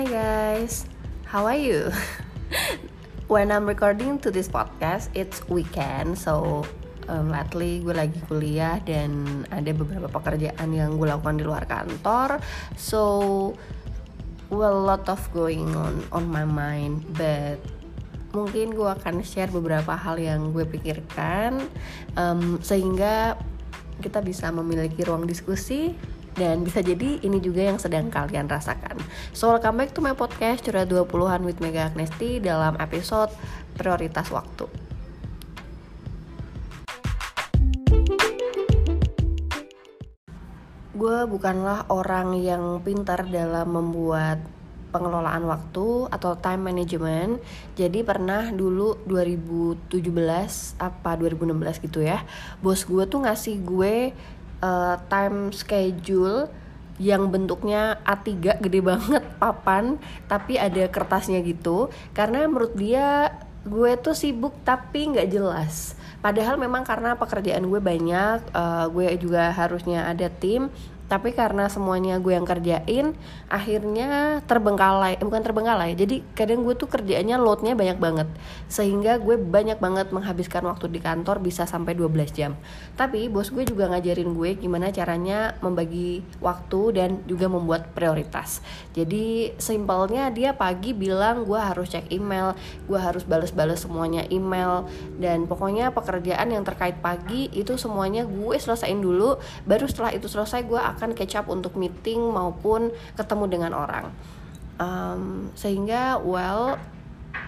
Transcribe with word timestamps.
Hi 0.00 0.08
guys, 0.08 0.88
how 1.28 1.44
are 1.44 1.60
you? 1.60 1.92
When 3.28 3.52
I'm 3.52 3.68
recording 3.68 4.16
to 4.24 4.32
this 4.32 4.48
podcast, 4.48 5.12
it's 5.12 5.44
weekend, 5.44 6.16
so 6.16 6.64
um, 7.04 7.28
lately 7.28 7.84
gue 7.84 7.92
lagi 7.92 8.16
kuliah 8.24 8.80
dan 8.80 9.44
ada 9.52 9.68
beberapa 9.76 10.08
pekerjaan 10.08 10.72
yang 10.72 10.96
gue 10.96 11.04
lakukan 11.04 11.36
di 11.36 11.44
luar 11.44 11.68
kantor. 11.68 12.40
So, 12.80 13.52
well, 14.48 14.80
lot 14.80 15.04
of 15.04 15.20
going 15.36 15.68
on 15.76 16.00
on 16.16 16.32
my 16.32 16.48
mind, 16.48 17.04
but 17.12 17.60
mungkin 18.32 18.72
gue 18.72 18.88
akan 18.88 19.20
share 19.20 19.52
beberapa 19.52 20.00
hal 20.00 20.16
yang 20.16 20.56
gue 20.56 20.64
pikirkan 20.64 21.60
um, 22.16 22.56
sehingga 22.64 23.36
kita 24.00 24.24
bisa 24.24 24.48
memiliki 24.48 25.04
ruang 25.04 25.28
diskusi 25.28 25.92
dan 26.38 26.62
bisa 26.62 26.84
jadi 26.84 27.18
ini 27.22 27.38
juga 27.42 27.66
yang 27.66 27.78
sedang 27.80 28.12
kalian 28.12 28.46
rasakan. 28.46 28.98
So 29.34 29.50
welcome 29.50 29.80
back 29.80 29.94
to 29.96 30.04
my 30.04 30.14
podcast 30.14 30.62
Curhat 30.62 30.90
20-an 30.90 31.42
with 31.42 31.58
Mega 31.58 31.90
Agnesti 31.90 32.38
dalam 32.38 32.78
episode 32.78 33.32
Prioritas 33.74 34.30
Waktu. 34.30 34.90
Gue 41.00 41.24
bukanlah 41.24 41.88
orang 41.88 42.36
yang 42.36 42.84
pintar 42.84 43.24
dalam 43.24 43.72
membuat 43.72 44.44
pengelolaan 44.90 45.46
waktu 45.46 46.10
atau 46.10 46.36
time 46.36 46.68
management. 46.68 47.40
Jadi 47.78 48.02
pernah 48.02 48.50
dulu 48.50 48.98
2017 49.06 49.96
apa 50.76 51.10
2016 51.16 51.86
gitu 51.86 52.04
ya. 52.04 52.20
Bos 52.60 52.84
gue 52.84 53.06
tuh 53.06 53.24
ngasih 53.24 53.56
gue 53.62 54.12
uh, 54.60 54.96
time 55.08 55.50
schedule 55.52 56.48
yang 57.00 57.32
bentuknya 57.32 57.96
A3 58.04 58.60
gede 58.60 58.80
banget 58.84 59.24
papan 59.42 59.96
tapi 60.28 60.60
ada 60.60 60.86
kertasnya 60.86 61.40
gitu. 61.40 61.88
Karena 62.12 62.44
menurut 62.44 62.76
dia 62.76 63.32
gue 63.64 63.92
tuh 64.00 64.16
sibuk 64.16 64.56
tapi 64.64 65.12
nggak 65.12 65.28
jelas. 65.32 65.96
Padahal 66.20 66.60
memang 66.60 66.84
karena 66.84 67.16
pekerjaan 67.16 67.64
gue 67.64 67.80
banyak 67.80 68.52
uh, 68.52 68.86
gue 68.92 69.08
juga 69.16 69.48
harusnya 69.52 70.04
ada 70.04 70.28
tim 70.28 70.68
tapi 71.10 71.34
karena 71.34 71.66
semuanya 71.66 72.22
gue 72.22 72.38
yang 72.38 72.46
kerjain 72.46 73.18
akhirnya 73.50 74.38
terbengkalai 74.46 75.18
eh, 75.18 75.26
bukan 75.26 75.42
terbengkalai. 75.42 75.98
Jadi 75.98 76.22
kadang 76.38 76.62
gue 76.62 76.78
tuh 76.78 76.86
kerjaannya 76.86 77.34
loadnya 77.34 77.74
banyak 77.74 77.98
banget. 77.98 78.30
Sehingga 78.70 79.18
gue 79.18 79.34
banyak 79.34 79.82
banget 79.82 80.14
menghabiskan 80.14 80.62
waktu 80.70 80.86
di 80.86 81.02
kantor 81.02 81.42
bisa 81.42 81.66
sampai 81.66 81.98
12 81.98 82.30
jam. 82.30 82.54
Tapi 82.94 83.26
bos 83.26 83.50
gue 83.50 83.66
juga 83.66 83.90
ngajarin 83.90 84.30
gue 84.30 84.50
gimana 84.54 84.94
caranya 84.94 85.58
membagi 85.58 86.22
waktu 86.38 86.80
dan 86.94 87.10
juga 87.26 87.50
membuat 87.50 87.90
prioritas. 87.90 88.62
Jadi 88.94 89.58
simpelnya 89.58 90.30
dia 90.30 90.54
pagi 90.54 90.94
bilang 90.94 91.42
gue 91.42 91.58
harus 91.58 91.90
cek 91.90 92.06
email 92.14 92.54
gue 92.86 92.98
harus 93.02 93.26
bales-bales 93.26 93.82
semuanya 93.82 94.22
email. 94.30 94.86
Dan 95.18 95.50
pokoknya 95.50 95.90
pekerjaan 95.90 96.54
yang 96.54 96.62
terkait 96.62 97.02
pagi 97.02 97.50
itu 97.50 97.74
semuanya 97.74 98.22
gue 98.22 98.54
selesaiin 98.54 99.02
dulu. 99.02 99.42
Baru 99.66 99.90
setelah 99.90 100.14
itu 100.14 100.30
selesai 100.30 100.62
gue 100.62 100.78
akan 100.78 100.99
akan 101.00 101.16
catch 101.16 101.40
up 101.40 101.48
untuk 101.48 101.80
meeting 101.80 102.20
maupun 102.20 102.92
ketemu 103.16 103.44
dengan 103.48 103.72
orang. 103.72 104.12
Um, 104.76 105.48
sehingga 105.56 106.20
well 106.20 106.76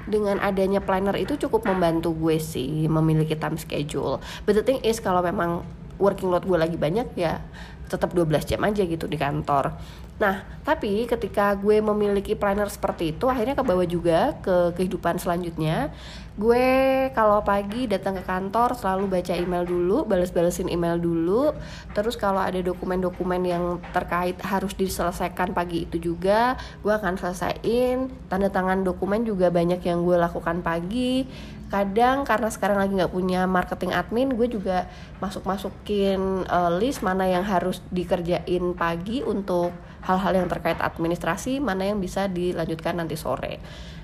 dengan 0.08 0.41
adanya 0.41 0.81
planner 0.81 1.14
itu 1.20 1.36
cukup 1.36 1.69
membantu 1.69 2.17
gue 2.17 2.41
sih 2.41 2.89
memiliki 2.89 3.36
time 3.36 3.61
schedule. 3.61 4.25
But 4.48 4.56
the 4.56 4.64
thing 4.64 4.80
is 4.80 4.98
kalau 5.05 5.20
memang 5.20 5.62
working 6.00 6.33
load 6.33 6.48
gue 6.48 6.58
lagi 6.58 6.80
banyak 6.80 7.14
ya 7.14 7.45
tetap 7.92 8.17
12 8.17 8.48
jam 8.48 8.61
aja 8.64 8.83
gitu 8.89 9.05
di 9.05 9.20
kantor 9.20 9.77
Nah, 10.21 10.45
tapi 10.63 11.09
ketika 11.11 11.51
gue 11.59 11.83
memiliki 11.83 12.39
planner 12.39 12.71
seperti 12.71 13.11
itu, 13.11 13.27
akhirnya 13.27 13.59
ke 13.59 13.65
bawah 13.67 13.87
juga 13.89 14.37
ke 14.39 14.77
kehidupan 14.79 15.19
selanjutnya. 15.19 15.91
Gue 16.33 16.64
kalau 17.13 17.45
pagi 17.45 17.85
datang 17.85 18.17
ke 18.17 18.25
kantor 18.25 18.73
selalu 18.73 19.19
baca 19.19 19.35
email 19.36 19.69
dulu, 19.69 20.09
balas-balesin 20.09 20.70
email 20.70 20.97
dulu. 20.97 21.53
Terus 21.92 22.17
kalau 22.17 22.41
ada 22.41 22.57
dokumen-dokumen 22.63 23.42
yang 23.45 23.64
terkait 23.91 24.39
harus 24.41 24.73
diselesaikan 24.79 25.53
pagi 25.53 25.85
itu 25.91 25.98
juga, 25.98 26.57
gue 26.81 26.92
akan 26.95 27.19
selesaiin. 27.19 28.09
Tanda 28.31 28.48
tangan 28.48 28.81
dokumen 28.86 29.27
juga 29.27 29.51
banyak 29.53 29.83
yang 29.85 30.07
gue 30.07 30.17
lakukan 30.17 30.63
pagi. 30.65 31.27
Kadang 31.69 32.29
karena 32.29 32.53
sekarang 32.53 32.79
lagi 32.85 32.92
nggak 32.97 33.13
punya 33.13 33.48
marketing 33.48 33.97
admin, 33.97 34.29
gue 34.36 34.45
juga 34.45 34.89
masuk-masukin 35.25 36.45
uh, 36.45 36.69
list 36.77 37.01
mana 37.01 37.25
yang 37.25 37.45
harus 37.45 37.81
dikerjain 37.89 38.77
pagi 38.77 39.25
untuk 39.25 39.73
hal-hal 40.02 40.33
yang 40.45 40.48
terkait 40.51 40.79
administrasi 40.79 41.63
mana 41.63 41.86
yang 41.86 42.02
bisa 42.02 42.27
dilanjutkan 42.27 42.98
nanti 42.98 43.14
sore. 43.14 43.63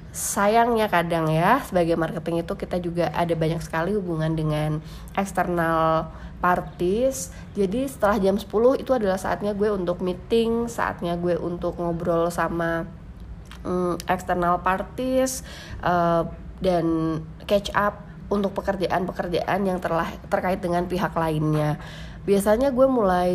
Sayangnya 0.09 0.89
kadang 0.89 1.29
ya 1.29 1.61
sebagai 1.63 1.95
marketing 1.95 2.43
itu 2.43 2.55
kita 2.57 2.81
juga 2.81 3.13
ada 3.13 3.35
banyak 3.37 3.61
sekali 3.61 3.93
hubungan 3.93 4.33
dengan 4.33 4.81
eksternal 5.15 6.09
parties. 6.39 7.35
Jadi 7.53 7.87
setelah 7.91 8.17
jam 8.17 8.39
10 8.39 8.49
itu 8.81 8.91
adalah 8.95 9.19
saatnya 9.21 9.53
gue 9.53 9.69
untuk 9.69 10.01
meeting 10.01 10.71
saatnya 10.71 11.19
gue 11.19 11.37
untuk 11.37 11.77
ngobrol 11.77 12.31
sama 12.33 12.89
um, 13.67 13.99
eksternal 14.07 14.63
parties 14.63 15.43
uh, 15.83 16.25
dan 16.63 17.19
catch 17.47 17.71
up 17.75 18.07
untuk 18.29 18.53
pekerjaan-pekerjaan 18.53 19.61
yang 19.65 19.81
terlah, 19.81 20.09
terkait 20.29 20.61
dengan 20.61 20.85
pihak 20.85 21.17
lainnya. 21.17 21.81
Biasanya 22.29 22.69
gue 22.77 22.87
mulai 22.87 23.35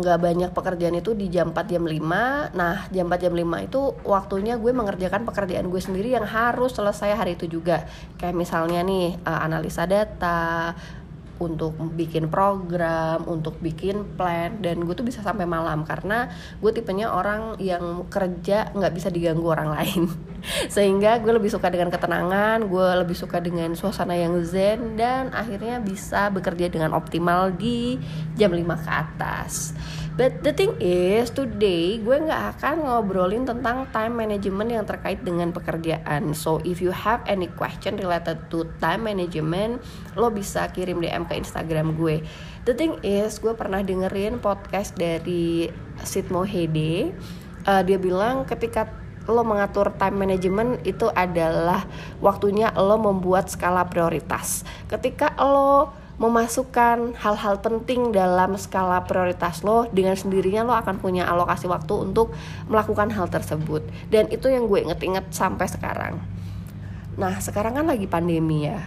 nggak 0.00 0.18
uh, 0.18 0.22
banyak 0.22 0.50
pekerjaan 0.56 0.96
itu 0.96 1.12
di 1.12 1.28
jam 1.28 1.52
4 1.52 1.72
jam 1.76 1.84
5 1.84 2.56
nah 2.56 2.88
jam 2.88 3.04
4 3.04 3.24
jam 3.28 3.34
5 3.36 3.68
itu 3.68 3.80
waktunya 4.08 4.56
gue 4.56 4.72
mengerjakan 4.72 5.28
pekerjaan 5.28 5.68
gue 5.68 5.76
sendiri 5.76 6.16
yang 6.16 6.24
harus 6.24 6.72
selesai 6.72 7.12
hari 7.12 7.36
itu 7.36 7.44
juga. 7.44 7.84
Kayak 8.16 8.36
misalnya 8.36 8.80
nih 8.80 9.20
uh, 9.28 9.40
analisa 9.44 9.84
data 9.84 10.72
untuk 11.40 11.72
bikin 11.96 12.28
program, 12.28 13.24
untuk 13.24 13.56
bikin 13.64 14.04
plan 14.14 14.60
dan 14.60 14.84
gue 14.84 14.92
tuh 14.92 15.08
bisa 15.08 15.24
sampai 15.24 15.48
malam 15.48 15.88
karena 15.88 16.28
gue 16.60 16.70
tipenya 16.70 17.08
orang 17.08 17.56
yang 17.56 18.04
kerja 18.12 18.68
nggak 18.76 18.92
bisa 18.92 19.08
diganggu 19.08 19.48
orang 19.48 19.72
lain 19.72 20.06
sehingga 20.74 21.16
gue 21.24 21.32
lebih 21.32 21.48
suka 21.48 21.72
dengan 21.72 21.88
ketenangan, 21.88 22.68
gue 22.68 22.88
lebih 23.00 23.16
suka 23.16 23.40
dengan 23.40 23.72
suasana 23.72 24.12
yang 24.12 24.36
zen 24.44 25.00
dan 25.00 25.32
akhirnya 25.32 25.80
bisa 25.80 26.28
bekerja 26.28 26.68
dengan 26.68 26.92
optimal 26.92 27.56
di 27.56 27.96
jam 28.36 28.52
5 28.52 28.84
ke 28.84 28.90
atas. 28.92 29.72
But 30.20 30.44
the 30.44 30.52
thing 30.52 30.76
is, 30.84 31.32
today 31.32 31.96
gue 31.96 32.12
nggak 32.12 32.60
akan 32.60 32.84
ngobrolin 32.84 33.48
tentang 33.48 33.88
time 33.88 34.20
management 34.20 34.68
yang 34.68 34.84
terkait 34.84 35.24
dengan 35.24 35.48
pekerjaan. 35.48 36.36
So 36.36 36.60
if 36.60 36.84
you 36.84 36.92
have 36.92 37.24
any 37.24 37.48
question 37.48 37.96
related 37.96 38.52
to 38.52 38.68
time 38.84 39.08
management, 39.08 39.80
lo 40.20 40.28
bisa 40.28 40.68
kirim 40.76 41.00
DM 41.00 41.24
ke 41.24 41.40
Instagram 41.40 41.96
gue. 41.96 42.20
The 42.68 42.76
thing 42.76 43.00
is, 43.00 43.40
gue 43.40 43.56
pernah 43.56 43.80
dengerin 43.80 44.44
podcast 44.44 44.92
dari 44.92 45.72
Sid 46.04 46.28
Mohede. 46.28 47.16
Uh, 47.64 47.80
dia 47.80 47.96
bilang 47.96 48.44
ketika 48.44 48.92
lo 49.24 49.40
mengatur 49.40 49.88
time 49.96 50.20
management 50.20 50.84
itu 50.84 51.08
adalah 51.16 51.88
waktunya 52.20 52.68
lo 52.76 53.00
membuat 53.00 53.48
skala 53.48 53.88
prioritas. 53.88 54.68
Ketika 54.84 55.32
lo 55.40 55.96
memasukkan 56.20 57.16
hal-hal 57.16 57.64
penting 57.64 58.12
dalam 58.12 58.52
skala 58.60 59.08
prioritas 59.08 59.64
lo 59.64 59.88
dengan 59.88 60.12
sendirinya 60.12 60.68
lo 60.68 60.76
akan 60.76 61.00
punya 61.00 61.24
alokasi 61.24 61.64
waktu 61.64 61.96
untuk 61.96 62.36
melakukan 62.68 63.08
hal 63.08 63.32
tersebut. 63.32 63.80
Dan 64.12 64.28
itu 64.28 64.52
yang 64.52 64.68
gue 64.68 64.84
inget-inget 64.84 65.32
sampai 65.32 65.64
sekarang. 65.64 66.20
Nah 67.16 67.40
sekarang 67.40 67.80
kan 67.80 67.88
lagi 67.88 68.04
pandemi 68.04 68.68
ya. 68.68 68.84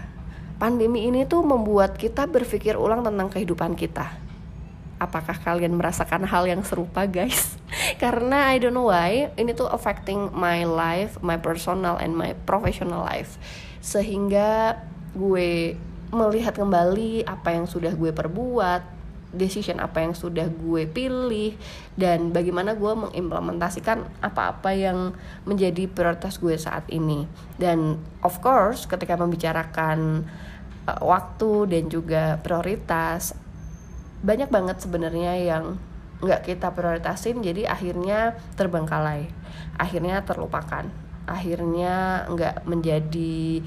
Pandemi 0.61 1.09
ini 1.09 1.25
tuh 1.25 1.41
membuat 1.41 1.97
kita 1.97 2.29
berpikir 2.29 2.77
ulang 2.77 3.01
tentang 3.01 3.33
kehidupan 3.33 3.73
kita. 3.73 4.13
Apakah 5.01 5.33
kalian 5.41 5.73
merasakan 5.73 6.29
hal 6.29 6.45
yang 6.45 6.61
serupa 6.61 7.09
guys? 7.09 7.57
Karena 8.01 8.53
I 8.53 8.61
don't 8.61 8.77
know 8.77 8.93
why 8.93 9.33
ini 9.41 9.57
tuh 9.57 9.65
affecting 9.73 10.29
my 10.37 10.69
life 10.69 11.17
my 11.25 11.41
personal 11.41 11.97
and 11.97 12.13
my 12.13 12.37
professional 12.45 13.01
life. 13.01 13.41
Sehingga 13.81 14.77
gue 15.17 15.73
melihat 16.13 16.53
kembali 16.53 17.25
apa 17.25 17.57
yang 17.57 17.65
sudah 17.65 17.91
gue 17.97 18.13
perbuat 18.13 19.03
decision 19.33 19.81
apa 19.81 20.05
yang 20.05 20.13
sudah 20.13 20.45
gue 20.45 20.85
pilih 20.85 21.57
dan 21.97 22.29
bagaimana 22.29 22.77
gue 22.77 22.93
mengimplementasikan 22.93 24.05
apa-apa 24.21 24.77
yang 24.77 25.17
menjadi 25.49 25.89
prioritas 25.89 26.37
gue 26.37 26.53
saat 26.53 26.85
ini. 26.93 27.25
Dan 27.57 27.97
of 28.21 28.39
course 28.45 28.85
ketika 28.85 29.17
membicarakan 29.17 30.29
uh, 30.85 31.01
waktu 31.01 31.73
dan 31.73 31.89
juga 31.89 32.37
prioritas 32.45 33.33
banyak 34.23 34.47
banget 34.47 34.79
sebenarnya 34.79 35.33
yang 35.41 35.75
nggak 36.23 36.47
kita 36.47 36.71
prioritasin 36.71 37.43
jadi 37.43 37.67
akhirnya 37.67 38.39
terbengkalai 38.55 39.27
akhirnya 39.75 40.23
terlupakan 40.23 40.87
akhirnya 41.27 42.23
nggak 42.31 42.63
menjadi 42.63 43.59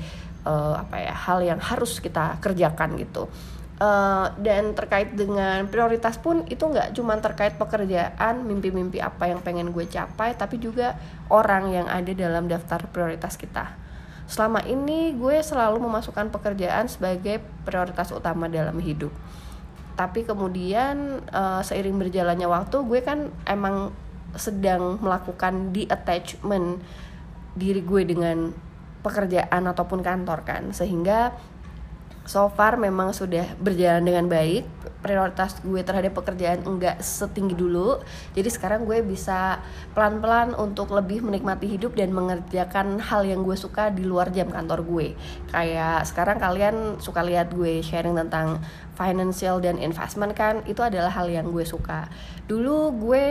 uh, 0.47 0.79
apa 0.79 1.03
ya 1.03 1.13
hal 1.13 1.43
yang 1.43 1.59
harus 1.59 1.99
kita 1.99 2.39
kerjakan 2.39 2.95
gitu. 2.97 3.27
Uh, 3.77 4.33
dan 4.41 4.73
terkait 4.73 5.13
dengan 5.13 5.69
prioritas 5.69 6.17
pun 6.17 6.49
itu 6.49 6.65
nggak 6.65 6.97
cuma 6.97 7.13
terkait 7.21 7.61
pekerjaan 7.61 8.49
mimpi-mimpi 8.49 9.05
apa 9.05 9.29
yang 9.29 9.45
pengen 9.45 9.69
gue 9.69 9.85
capai 9.85 10.33
tapi 10.33 10.57
juga 10.57 10.97
orang 11.29 11.69
yang 11.69 11.85
ada 11.85 12.09
dalam 12.17 12.49
daftar 12.49 12.89
prioritas 12.89 13.37
kita. 13.37 13.77
Selama 14.27 14.65
ini 14.65 15.13
gue 15.13 15.45
selalu 15.45 15.77
memasukkan 15.77 16.33
pekerjaan 16.33 16.89
sebagai 16.89 17.45
prioritas 17.69 18.09
utama 18.17 18.49
dalam 18.49 18.81
hidup. 18.81 19.13
Tapi 19.93 20.25
kemudian 20.25 21.21
uh, 21.29 21.61
seiring 21.61 22.01
berjalannya 22.01 22.49
waktu 22.49 22.77
gue 22.81 23.01
kan 23.05 23.29
emang 23.45 23.93
sedang 24.41 25.01
melakukan 25.05 25.73
di 25.73 25.85
attachment 25.89 26.81
diri 27.57 27.81
gue 27.81 28.03
dengan 28.05 28.53
pekerjaan 29.07 29.71
ataupun 29.71 30.03
kantor 30.03 30.43
kan. 30.43 30.75
Sehingga 30.75 31.31
so 32.27 32.51
far 32.51 32.75
memang 32.75 33.15
sudah 33.15 33.47
berjalan 33.63 34.03
dengan 34.03 34.27
baik 34.27 34.67
prioritas 35.07 35.63
gue 35.63 35.79
terhadap 35.87 36.19
pekerjaan 36.19 36.67
enggak 36.67 36.99
setinggi 36.99 37.55
dulu. 37.55 38.03
Jadi 38.35 38.51
sekarang 38.51 38.83
gue 38.83 39.07
bisa 39.07 39.63
pelan-pelan 39.95 40.59
untuk 40.59 40.91
lebih 40.91 41.23
menikmati 41.23 41.71
hidup 41.71 41.95
dan 41.95 42.11
mengerjakan 42.11 42.99
hal 42.99 43.23
yang 43.23 43.47
gue 43.47 43.55
suka 43.55 43.95
di 43.95 44.03
luar 44.03 44.35
jam 44.35 44.51
kantor 44.51 44.83
gue. 44.83 45.15
Kayak 45.55 46.11
sekarang 46.11 46.43
kalian 46.43 46.99
suka 46.99 47.23
lihat 47.23 47.55
gue 47.55 47.79
sharing 47.87 48.19
tentang 48.19 48.59
financial 48.99 49.63
dan 49.63 49.79
investment 49.79 50.35
kan? 50.35 50.67
Itu 50.67 50.83
adalah 50.83 51.15
hal 51.15 51.31
yang 51.31 51.55
gue 51.55 51.63
suka. 51.63 52.11
Dulu 52.51 52.99
gue 52.99 53.27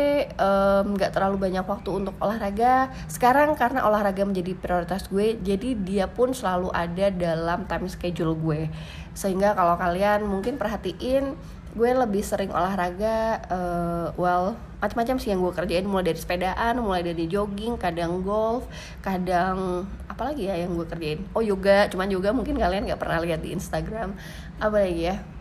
nggak 0.95 1.12
um, 1.12 1.16
terlalu 1.16 1.38
banyak 1.42 1.66
waktu 1.68 1.89
untuk 1.92 2.16
olahraga. 2.24 2.88
Sekarang 3.12 3.51
karena 3.60 3.83
olahraga 3.83 4.24
menjadi 4.24 4.56
prioritas 4.56 5.12
gue 5.12 5.36
jadi 5.44 5.75
dia 5.75 6.06
pun 6.07 6.31
selalu 6.31 6.72
ada 6.72 7.12
dalam 7.12 7.68
time 7.68 7.92
schedule 7.92 8.38
gue. 8.39 8.72
Sehingga 9.18 9.57
kalau 9.57 9.75
kalian 9.75 10.27
mungkin 10.27 10.60
perhatiin 10.62 11.36
gue 11.75 11.92
lebih 11.92 12.24
sering 12.24 12.50
olahraga 12.56 13.44
uh, 13.51 14.07
well 14.16 14.56
macam-macam 14.80 15.16
sih 15.19 15.33
yang 15.33 15.44
gue 15.44 15.54
kerjain. 15.54 15.83
Mulai 15.83 16.13
dari 16.13 16.19
sepedaan 16.19 16.74
mulai 16.80 17.04
dari 17.04 17.27
jogging 17.27 17.75
kadang 17.75 18.24
golf 18.24 18.63
kadang 19.04 19.83
apalagi 20.07 20.48
ya 20.48 20.56
yang 20.56 20.72
gue 20.74 20.88
kerjain? 20.88 21.19
Oh 21.36 21.44
yoga. 21.44 21.92
Cuman 21.92 22.07
yoga 22.07 22.31
mungkin 22.31 22.56
kalian 22.56 22.88
nggak 22.88 23.01
pernah 23.01 23.19
lihat 23.19 23.44
di 23.44 23.51
Instagram. 23.51 24.16
Apa 24.62 24.88
lagi 24.88 25.12
ya 25.12 25.35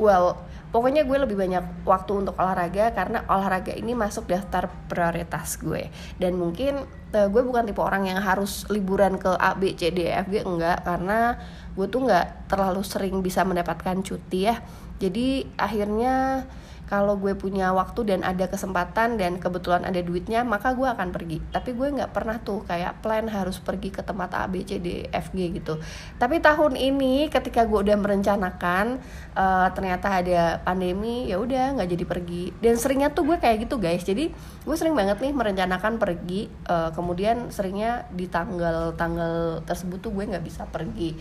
well 0.00 0.40
pokoknya 0.70 1.02
gue 1.02 1.18
lebih 1.18 1.34
banyak 1.34 1.82
waktu 1.82 2.12
untuk 2.14 2.38
olahraga 2.38 2.94
karena 2.94 3.26
olahraga 3.26 3.74
ini 3.74 3.92
masuk 3.92 4.30
daftar 4.30 4.70
prioritas 4.86 5.58
gue. 5.58 5.90
Dan 6.16 6.38
mungkin 6.38 6.86
uh, 7.10 7.26
gue 7.26 7.42
bukan 7.42 7.66
tipe 7.66 7.82
orang 7.82 8.06
yang 8.06 8.22
harus 8.22 8.64
liburan 8.70 9.18
ke 9.18 9.34
A 9.34 9.58
B 9.58 9.74
C 9.74 9.90
D 9.90 10.06
E 10.06 10.14
F 10.22 10.30
G 10.30 10.46
enggak. 10.46 10.86
Karena 10.86 11.34
gue 11.74 11.86
tuh 11.90 12.06
nggak 12.06 12.46
terlalu 12.46 12.82
sering 12.86 13.18
bisa 13.18 13.42
mendapatkan 13.42 13.98
cuti 13.98 14.46
ya. 14.46 14.62
Jadi 15.02 15.42
akhirnya 15.58 16.46
kalau 16.90 17.14
gue 17.14 17.38
punya 17.38 17.70
waktu 17.70 18.02
dan 18.02 18.26
ada 18.26 18.50
kesempatan 18.50 19.14
dan 19.14 19.38
kebetulan 19.38 19.86
ada 19.86 20.02
duitnya 20.02 20.42
maka 20.42 20.74
gue 20.74 20.90
akan 20.90 21.14
pergi. 21.14 21.38
Tapi 21.54 21.70
gue 21.78 21.86
nggak 21.86 22.10
pernah 22.10 22.42
tuh 22.42 22.66
kayak 22.66 22.98
plan 22.98 23.30
harus 23.30 23.62
pergi 23.62 23.94
ke 23.94 24.02
tempat 24.02 24.34
A 24.34 24.50
B 24.50 24.66
C 24.66 24.82
D 24.82 25.06
F 25.06 25.30
G 25.30 25.54
gitu. 25.54 25.78
Tapi 26.18 26.42
tahun 26.42 26.74
ini 26.74 27.30
ketika 27.30 27.62
gue 27.62 27.86
udah 27.86 27.94
merencanakan 27.94 28.98
uh, 29.38 29.70
ternyata 29.70 30.18
ada 30.18 30.58
pandemi 30.66 31.30
ya 31.30 31.38
udah 31.38 31.78
nggak 31.78 31.88
jadi 31.94 32.04
pergi. 32.10 32.44
Dan 32.58 32.74
seringnya 32.74 33.14
tuh 33.14 33.22
gue 33.22 33.38
kayak 33.38 33.70
gitu 33.70 33.78
guys. 33.78 34.02
Jadi 34.02 34.34
gue 34.66 34.76
sering 34.76 34.98
banget 34.98 35.22
nih 35.22 35.30
merencanakan 35.30 36.02
pergi 36.02 36.50
uh, 36.66 36.90
kemudian 36.90 37.54
seringnya 37.54 38.10
di 38.10 38.26
tanggal-tanggal 38.26 39.62
tersebut 39.62 40.02
tuh 40.02 40.10
gue 40.10 40.26
nggak 40.26 40.42
bisa 40.42 40.66
pergi. 40.66 41.14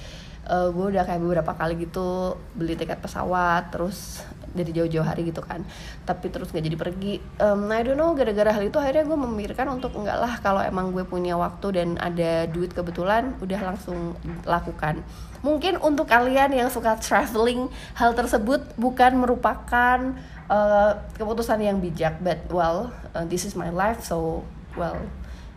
Uh, 0.49 0.73
gue 0.73 0.97
udah 0.97 1.05
kayak 1.05 1.21
beberapa 1.21 1.53
kali 1.53 1.77
gitu 1.77 2.33
beli 2.57 2.73
tiket 2.73 2.97
pesawat 2.97 3.69
terus 3.69 4.25
dari 4.53 4.71
jauh-jauh 4.73 5.05
hari 5.05 5.29
gitu 5.29 5.41
kan. 5.41 5.65
Tapi 6.03 6.29
terus 6.33 6.49
nggak 6.49 6.65
jadi 6.65 6.77
pergi. 6.77 7.13
Um, 7.39 7.69
I 7.69 7.81
don't 7.85 7.97
know 7.97 8.11
gara-gara 8.13 8.49
hal 8.53 8.63
itu 8.65 8.77
akhirnya 8.77 9.05
gue 9.05 9.19
memikirkan 9.19 9.67
untuk 9.69 9.93
enggak 9.95 10.17
lah 10.17 10.33
kalau 10.41 10.61
emang 10.63 10.91
gue 10.95 11.05
punya 11.05 11.37
waktu 11.37 11.67
dan 11.75 11.89
ada 12.01 12.45
duit 12.49 12.73
kebetulan 12.73 13.37
udah 13.39 13.59
langsung 13.73 14.17
lakukan. 14.43 15.01
Mungkin 15.39 15.79
untuk 15.79 16.11
kalian 16.11 16.51
yang 16.51 16.67
suka 16.67 16.99
traveling 16.99 17.71
hal 17.95 18.11
tersebut 18.11 18.75
bukan 18.75 19.15
merupakan 19.15 20.19
uh, 20.49 20.91
keputusan 21.15 21.61
yang 21.63 21.77
bijak 21.79 22.19
but 22.19 22.41
well 22.51 22.91
uh, 23.13 23.23
this 23.29 23.45
is 23.45 23.53
my 23.55 23.69
life 23.71 24.03
so 24.03 24.43
well 24.75 24.97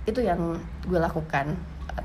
itu 0.07 0.23
yang 0.23 0.59
gue 0.87 0.99
lakukan 0.99 1.55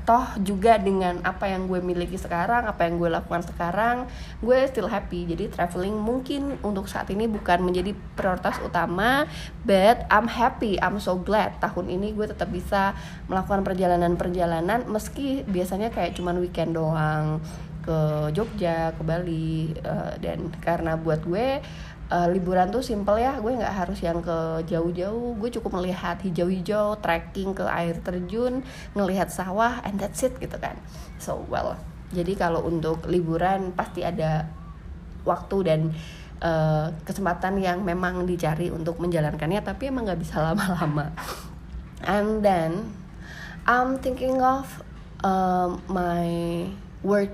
toh 0.08 0.24
juga 0.40 0.80
dengan 0.80 1.20
apa 1.24 1.48
yang 1.48 1.68
gue 1.68 1.80
miliki 1.84 2.16
sekarang 2.16 2.64
apa 2.64 2.88
yang 2.88 2.96
gue 2.96 3.08
lakukan 3.12 3.44
sekarang 3.44 4.08
gue 4.40 4.58
still 4.68 4.88
happy. 4.88 5.28
Jadi 5.28 5.52
traveling 5.52 5.96
mungkin 5.96 6.56
untuk 6.64 6.88
saat 6.88 7.12
ini 7.12 7.28
bukan 7.28 7.60
menjadi 7.60 7.92
prioritas 8.16 8.56
utama 8.64 9.28
but 9.68 10.08
I'm 10.08 10.28
happy 10.28 10.80
I'm 10.80 10.96
so 11.00 11.20
glad 11.20 11.60
tahun 11.60 11.92
ini 11.92 12.16
gue 12.16 12.24
tetap 12.28 12.48
bisa 12.48 12.96
melakukan 13.28 13.64
perjalanan-perjalanan 13.64 14.88
meski 14.88 15.44
biasanya 15.44 15.92
kayak 15.92 16.16
cuman 16.16 16.40
weekend 16.40 16.76
doang 16.76 17.44
ke 17.88 18.00
Jogja 18.36 18.92
ke 18.92 19.00
Bali 19.00 19.72
uh, 19.80 20.12
dan 20.20 20.52
karena 20.60 21.00
buat 21.00 21.24
gue 21.24 21.64
uh, 22.08 22.28
liburan 22.28 22.72
tuh 22.72 22.80
simple 22.84 23.16
ya 23.20 23.36
gue 23.40 23.52
nggak 23.52 23.74
harus 23.84 24.00
yang 24.00 24.20
ke 24.20 24.64
jauh-jauh. 24.68 25.36
Gue 25.36 25.50
cukup 25.52 25.80
melihat 25.80 26.20
hijau-hijau 26.20 27.00
trekking 27.00 27.56
ke 27.56 27.64
air 27.64 28.00
terjun 28.00 28.64
ngelihat 28.96 29.28
sawah 29.28 29.80
and 29.84 30.00
that's 30.00 30.24
it 30.24 30.36
gitu 30.40 30.56
kan. 30.60 30.76
So 31.20 31.44
well 31.48 31.76
jadi 32.08 32.32
kalau 32.40 32.64
untuk 32.64 33.04
liburan 33.04 33.76
pasti 33.76 34.00
ada 34.00 34.48
waktu 35.28 35.56
dan 35.60 35.80
uh, 36.40 36.88
kesempatan 37.04 37.60
yang 37.60 37.84
memang 37.84 38.24
dicari 38.24 38.72
untuk 38.72 38.96
menjalankannya 38.96 39.60
tapi 39.60 39.92
emang 39.92 40.08
nggak 40.08 40.20
bisa 40.20 40.40
lama-lama. 40.46 41.12
And 42.08 42.40
then 42.40 42.96
I'm 43.68 44.00
thinking 44.00 44.40
of 44.40 44.64
uh, 45.20 45.76
my 45.92 46.28
work 47.04 47.30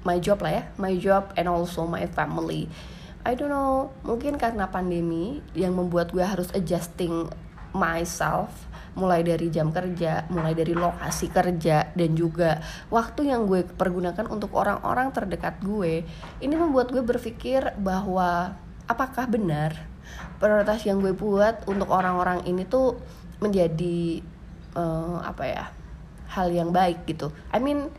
my 0.00 0.16
job 0.16 0.40
lah 0.40 0.52
ya 0.56 0.64
my 0.80 0.96
job 0.96 1.28
and 1.36 1.44
also 1.44 1.84
my 1.84 2.08
family 2.08 2.72
I 3.20 3.36
don't 3.36 3.52
know 3.52 3.92
mungkin 4.00 4.40
karena 4.40 4.68
pandemi 4.72 5.44
yang 5.52 5.76
membuat 5.76 6.12
gue 6.16 6.24
harus 6.24 6.48
adjusting 6.56 7.28
myself 7.76 8.50
mulai 8.98 9.22
dari 9.22 9.46
jam 9.54 9.70
kerja, 9.70 10.26
mulai 10.34 10.50
dari 10.56 10.74
lokasi 10.74 11.30
kerja 11.30 11.94
dan 11.94 12.10
juga 12.18 12.58
waktu 12.90 13.30
yang 13.30 13.46
gue 13.46 13.62
pergunakan 13.62 14.26
untuk 14.26 14.50
orang-orang 14.58 15.14
terdekat 15.14 15.62
gue. 15.62 16.02
Ini 16.42 16.54
membuat 16.58 16.90
gue 16.90 17.02
berpikir 17.04 17.78
bahwa 17.78 18.58
apakah 18.90 19.30
benar 19.30 19.78
prioritas 20.42 20.82
yang 20.82 20.98
gue 20.98 21.14
buat 21.14 21.62
untuk 21.70 21.86
orang-orang 21.94 22.42
ini 22.50 22.66
tuh 22.66 22.98
menjadi 23.38 24.20
uh, 24.74 25.22
apa 25.22 25.44
ya 25.46 25.64
hal 26.34 26.50
yang 26.50 26.74
baik 26.74 27.06
gitu. 27.06 27.30
I 27.54 27.62
mean 27.62 27.94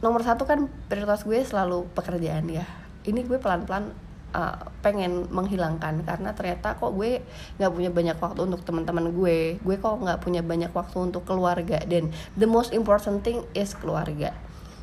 nomor 0.00 0.24
satu 0.24 0.48
kan 0.48 0.72
prioritas 0.88 1.28
gue 1.28 1.44
selalu 1.44 1.84
pekerjaan 1.92 2.48
ya. 2.48 2.64
Ini 3.04 3.20
gue 3.28 3.36
pelan-pelan 3.36 4.09
uh, 4.34 4.70
pengen 4.80 5.28
menghilangkan. 5.30 6.02
Karena 6.02 6.30
ternyata 6.34 6.76
kok 6.78 6.92
gue 6.94 7.22
nggak 7.58 7.72
punya 7.72 7.90
banyak 7.90 8.16
waktu 8.18 8.40
untuk 8.46 8.60
teman-teman 8.64 9.10
gue. 9.12 9.58
Gue 9.62 9.76
kok 9.78 10.00
nggak 10.00 10.20
punya 10.22 10.42
banyak 10.42 10.72
waktu 10.74 10.98
untuk 11.10 11.22
keluarga. 11.26 11.78
Dan 11.86 12.10
the 12.38 12.48
most 12.48 12.74
important 12.74 13.22
thing 13.22 13.42
is 13.54 13.74
keluarga. 13.76 14.34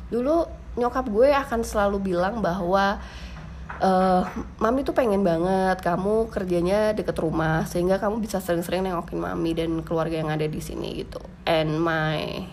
Dulu 0.08 0.48
nyokap 0.78 1.10
gue 1.10 1.28
akan 1.34 1.60
selalu 1.66 2.14
bilang 2.14 2.38
bahwa 2.38 3.02
uh, 3.82 4.22
mami 4.58 4.86
tuh 4.86 4.94
pengen 4.94 5.22
banget 5.26 5.82
kamu 5.82 6.30
kerjanya 6.30 6.94
deket 6.94 7.18
rumah 7.18 7.66
sehingga 7.66 7.98
kamu 7.98 8.22
bisa 8.22 8.38
sering-sering 8.42 8.86
nengokin 8.86 9.18
mami 9.18 9.54
dan 9.54 9.82
keluarga 9.82 10.18
yang 10.22 10.30
ada 10.30 10.46
di 10.46 10.60
sini 10.62 11.02
gitu. 11.02 11.20
And 11.44 11.82
my 11.82 12.46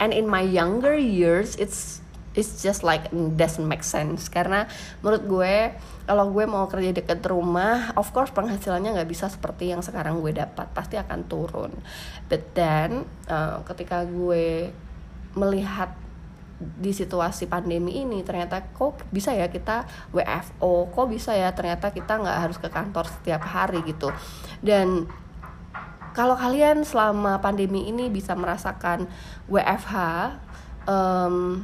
and 0.00 0.14
in 0.14 0.26
my 0.26 0.42
younger 0.42 0.94
years 0.96 1.58
it's 1.60 2.00
it's 2.34 2.62
just 2.62 2.86
like 2.86 3.10
doesn't 3.12 3.66
make 3.66 3.82
sense. 3.82 4.30
Karena 4.30 4.66
menurut 5.02 5.22
gue 5.26 5.54
kalau 6.10 6.26
gue 6.34 6.42
mau 6.42 6.66
kerja 6.66 6.90
deket 6.90 7.22
rumah 7.30 7.94
of 7.94 8.10
course 8.10 8.34
penghasilannya 8.34 8.98
nggak 8.98 9.06
bisa 9.06 9.30
seperti 9.30 9.70
yang 9.70 9.78
sekarang 9.78 10.18
gue 10.18 10.34
dapat 10.34 10.66
pasti 10.74 10.98
akan 10.98 11.30
turun. 11.30 11.70
But 12.26 12.50
then 12.58 13.06
uh, 13.30 13.62
ketika 13.62 14.02
gue 14.02 14.74
melihat 15.38 15.94
di 16.58 16.90
situasi 16.90 17.46
pandemi 17.46 18.02
ini 18.02 18.26
ternyata 18.26 18.58
kok 18.74 19.06
bisa 19.14 19.30
ya 19.30 19.46
kita 19.54 19.86
WFO 20.10 20.90
kok 20.90 21.06
bisa 21.06 21.30
ya 21.30 21.54
ternyata 21.54 21.94
kita 21.94 22.18
nggak 22.18 22.38
harus 22.42 22.58
ke 22.58 22.66
kantor 22.66 23.06
setiap 23.06 23.46
hari 23.46 23.78
gitu. 23.86 24.10
Dan 24.58 25.06
kalau 26.10 26.34
kalian 26.34 26.82
selama 26.82 27.38
pandemi 27.38 27.86
ini 27.86 28.10
bisa 28.10 28.34
merasakan 28.34 29.06
WFH 29.46 29.94
um, 30.90 31.62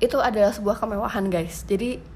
itu 0.00 0.16
adalah 0.16 0.56
sebuah 0.56 0.80
kemewahan 0.80 1.28
guys. 1.28 1.68
Jadi 1.68 2.11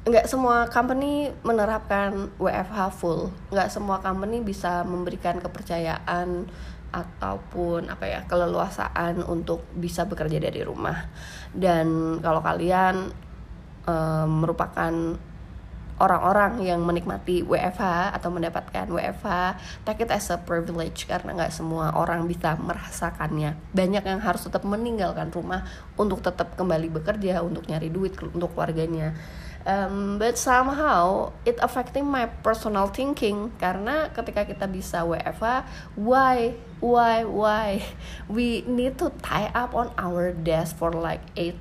nggak 0.00 0.24
semua 0.24 0.64
company 0.72 1.28
menerapkan 1.44 2.32
WFH 2.40 2.78
full. 2.96 3.28
Nggak 3.52 3.68
semua 3.68 4.00
company 4.00 4.40
bisa 4.40 4.80
memberikan 4.84 5.36
kepercayaan 5.36 6.48
ataupun 6.90 7.86
apa 7.86 8.04
ya 8.08 8.20
keleluasaan 8.26 9.22
untuk 9.28 9.62
bisa 9.76 10.08
bekerja 10.08 10.40
dari 10.40 10.64
rumah. 10.64 11.06
Dan 11.52 12.18
kalau 12.24 12.40
kalian 12.40 13.12
um, 13.84 14.28
merupakan 14.40 15.20
orang-orang 16.00 16.64
yang 16.64 16.80
menikmati 16.80 17.44
WFH 17.44 18.16
atau 18.16 18.32
mendapatkan 18.32 18.88
WFH 18.88 19.60
take 19.84 20.08
it 20.08 20.10
as 20.10 20.32
a 20.32 20.40
privilege 20.40 21.04
karena 21.04 21.36
nggak 21.36 21.52
semua 21.52 21.92
orang 21.92 22.24
bisa 22.24 22.56
merasakannya. 22.56 23.52
Banyak 23.76 24.08
yang 24.08 24.20
harus 24.24 24.48
tetap 24.48 24.64
meninggalkan 24.64 25.28
rumah 25.28 25.68
untuk 26.00 26.24
tetap 26.24 26.56
kembali 26.56 26.88
bekerja 26.88 27.44
untuk 27.44 27.68
nyari 27.68 27.92
duit 27.92 28.16
untuk 28.16 28.56
keluarganya 28.56 29.12
um, 29.66 30.16
but 30.18 30.38
somehow 30.38 31.32
it 31.44 31.56
affecting 31.60 32.06
my 32.06 32.26
personal 32.44 32.88
thinking. 32.88 33.52
Karena 33.60 34.08
ketika 34.12 34.44
kita 34.46 34.66
bisa 34.70 35.04
WFH 35.04 35.66
why 35.96 36.56
why 36.80 37.24
why? 37.26 37.82
We 38.30 38.62
need 38.64 38.96
to 39.02 39.12
tie 39.20 39.50
up 39.52 39.76
on 39.76 39.92
our 40.00 40.32
desk 40.32 40.76
for 40.76 40.92
like 40.92 41.24
8 41.36 41.56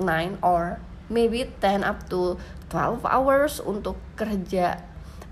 9 0.00 0.40
or 0.42 0.80
maybe 1.12 1.48
10 1.60 1.84
up 1.84 2.08
to 2.08 2.40
12 2.72 3.04
hours 3.04 3.60
untuk 3.60 4.00
kerja. 4.16 4.80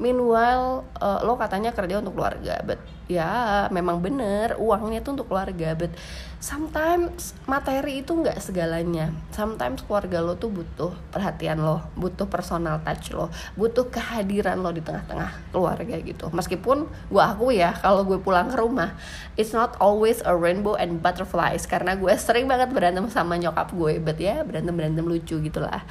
Meanwhile 0.01 0.89
uh, 1.01 1.21
lo 1.25 1.37
katanya 1.37 1.77
kerja 1.77 2.01
untuk 2.01 2.17
keluarga 2.17 2.61
but 2.65 2.81
ya 3.11 3.67
memang 3.75 3.99
bener 3.99 4.55
uangnya 4.55 5.03
tuh 5.03 5.19
untuk 5.19 5.27
keluarga 5.35 5.75
but 5.75 5.91
sometimes 6.39 7.35
materi 7.51 8.07
itu 8.07 8.15
nggak 8.15 8.39
segalanya. 8.39 9.11
Sometimes 9.35 9.83
keluarga 9.83 10.23
lo 10.23 10.39
tuh 10.39 10.55
butuh 10.55 10.95
perhatian 11.11 11.59
lo 11.59 11.83
butuh 11.99 12.31
personal 12.31 12.79
touch 12.87 13.11
lo 13.11 13.29
butuh 13.59 13.91
kehadiran 13.91 14.63
lo 14.63 14.71
di 14.71 14.79
tengah-tengah 14.79 15.51
keluarga 15.51 15.99
gitu. 15.99 16.31
Meskipun 16.31 16.87
gue 16.87 17.23
aku 17.23 17.51
ya 17.51 17.75
kalau 17.75 18.07
gue 18.07 18.23
pulang 18.23 18.47
ke 18.47 18.57
rumah 18.57 18.95
it's 19.35 19.51
not 19.51 19.75
always 19.83 20.23
a 20.23 20.33
rainbow 20.33 20.79
and 20.79 21.03
butterflies 21.03 21.67
karena 21.67 21.99
gue 21.99 22.15
sering 22.15 22.47
banget 22.47 22.71
berantem 22.71 23.11
sama 23.11 23.35
nyokap 23.35 23.75
gue 23.75 23.99
but 23.99 24.17
ya 24.23 24.47
berantem 24.47 24.73
berantem 24.79 25.03
lucu 25.03 25.43
gitulah. 25.43 25.83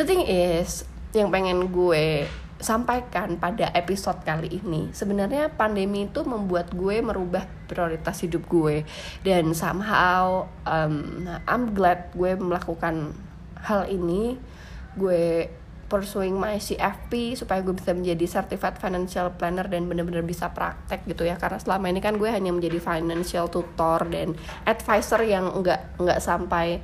The 0.00 0.08
thing 0.08 0.24
is 0.24 0.88
yang 1.12 1.28
pengen 1.28 1.68
gue 1.68 2.24
sampaikan 2.62 3.36
pada 3.42 3.74
episode 3.74 4.22
kali 4.22 4.62
ini 4.62 4.94
sebenarnya 4.94 5.50
pandemi 5.50 6.06
itu 6.06 6.22
membuat 6.22 6.70
gue 6.70 7.02
merubah 7.02 7.44
prioritas 7.66 8.22
hidup 8.22 8.46
gue. 8.46 8.86
Dan 9.26 9.50
somehow 9.52 10.46
um, 10.62 11.26
I'm 11.44 11.74
glad 11.74 12.14
gue 12.14 12.38
melakukan 12.38 13.12
hal 13.58 13.90
ini. 13.90 14.38
Gue 14.94 15.50
pursuing 15.90 16.38
my 16.40 16.56
CFP 16.56 17.36
supaya 17.36 17.60
gue 17.60 17.76
bisa 17.76 17.92
menjadi 17.92 18.24
certified 18.24 18.80
financial 18.80 19.28
planner 19.36 19.68
dan 19.68 19.84
benar-benar 19.84 20.24
bisa 20.24 20.48
praktek 20.54 21.04
gitu 21.04 21.26
ya. 21.26 21.36
Karena 21.36 21.60
selama 21.60 21.90
ini 21.90 22.00
kan 22.00 22.16
gue 22.16 22.30
hanya 22.30 22.54
menjadi 22.54 22.80
financial 22.80 23.50
tutor 23.52 24.08
dan 24.08 24.32
advisor 24.64 25.20
yang 25.26 25.52
nggak 25.60 26.00
nggak 26.00 26.20
sampai 26.22 26.80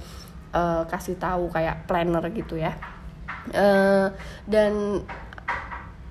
uh, 0.52 0.84
kasih 0.90 1.16
tahu 1.16 1.48
kayak 1.48 1.88
planner 1.88 2.24
gitu 2.34 2.60
ya. 2.60 2.76
Uh, 3.48 4.12
dan 4.44 5.00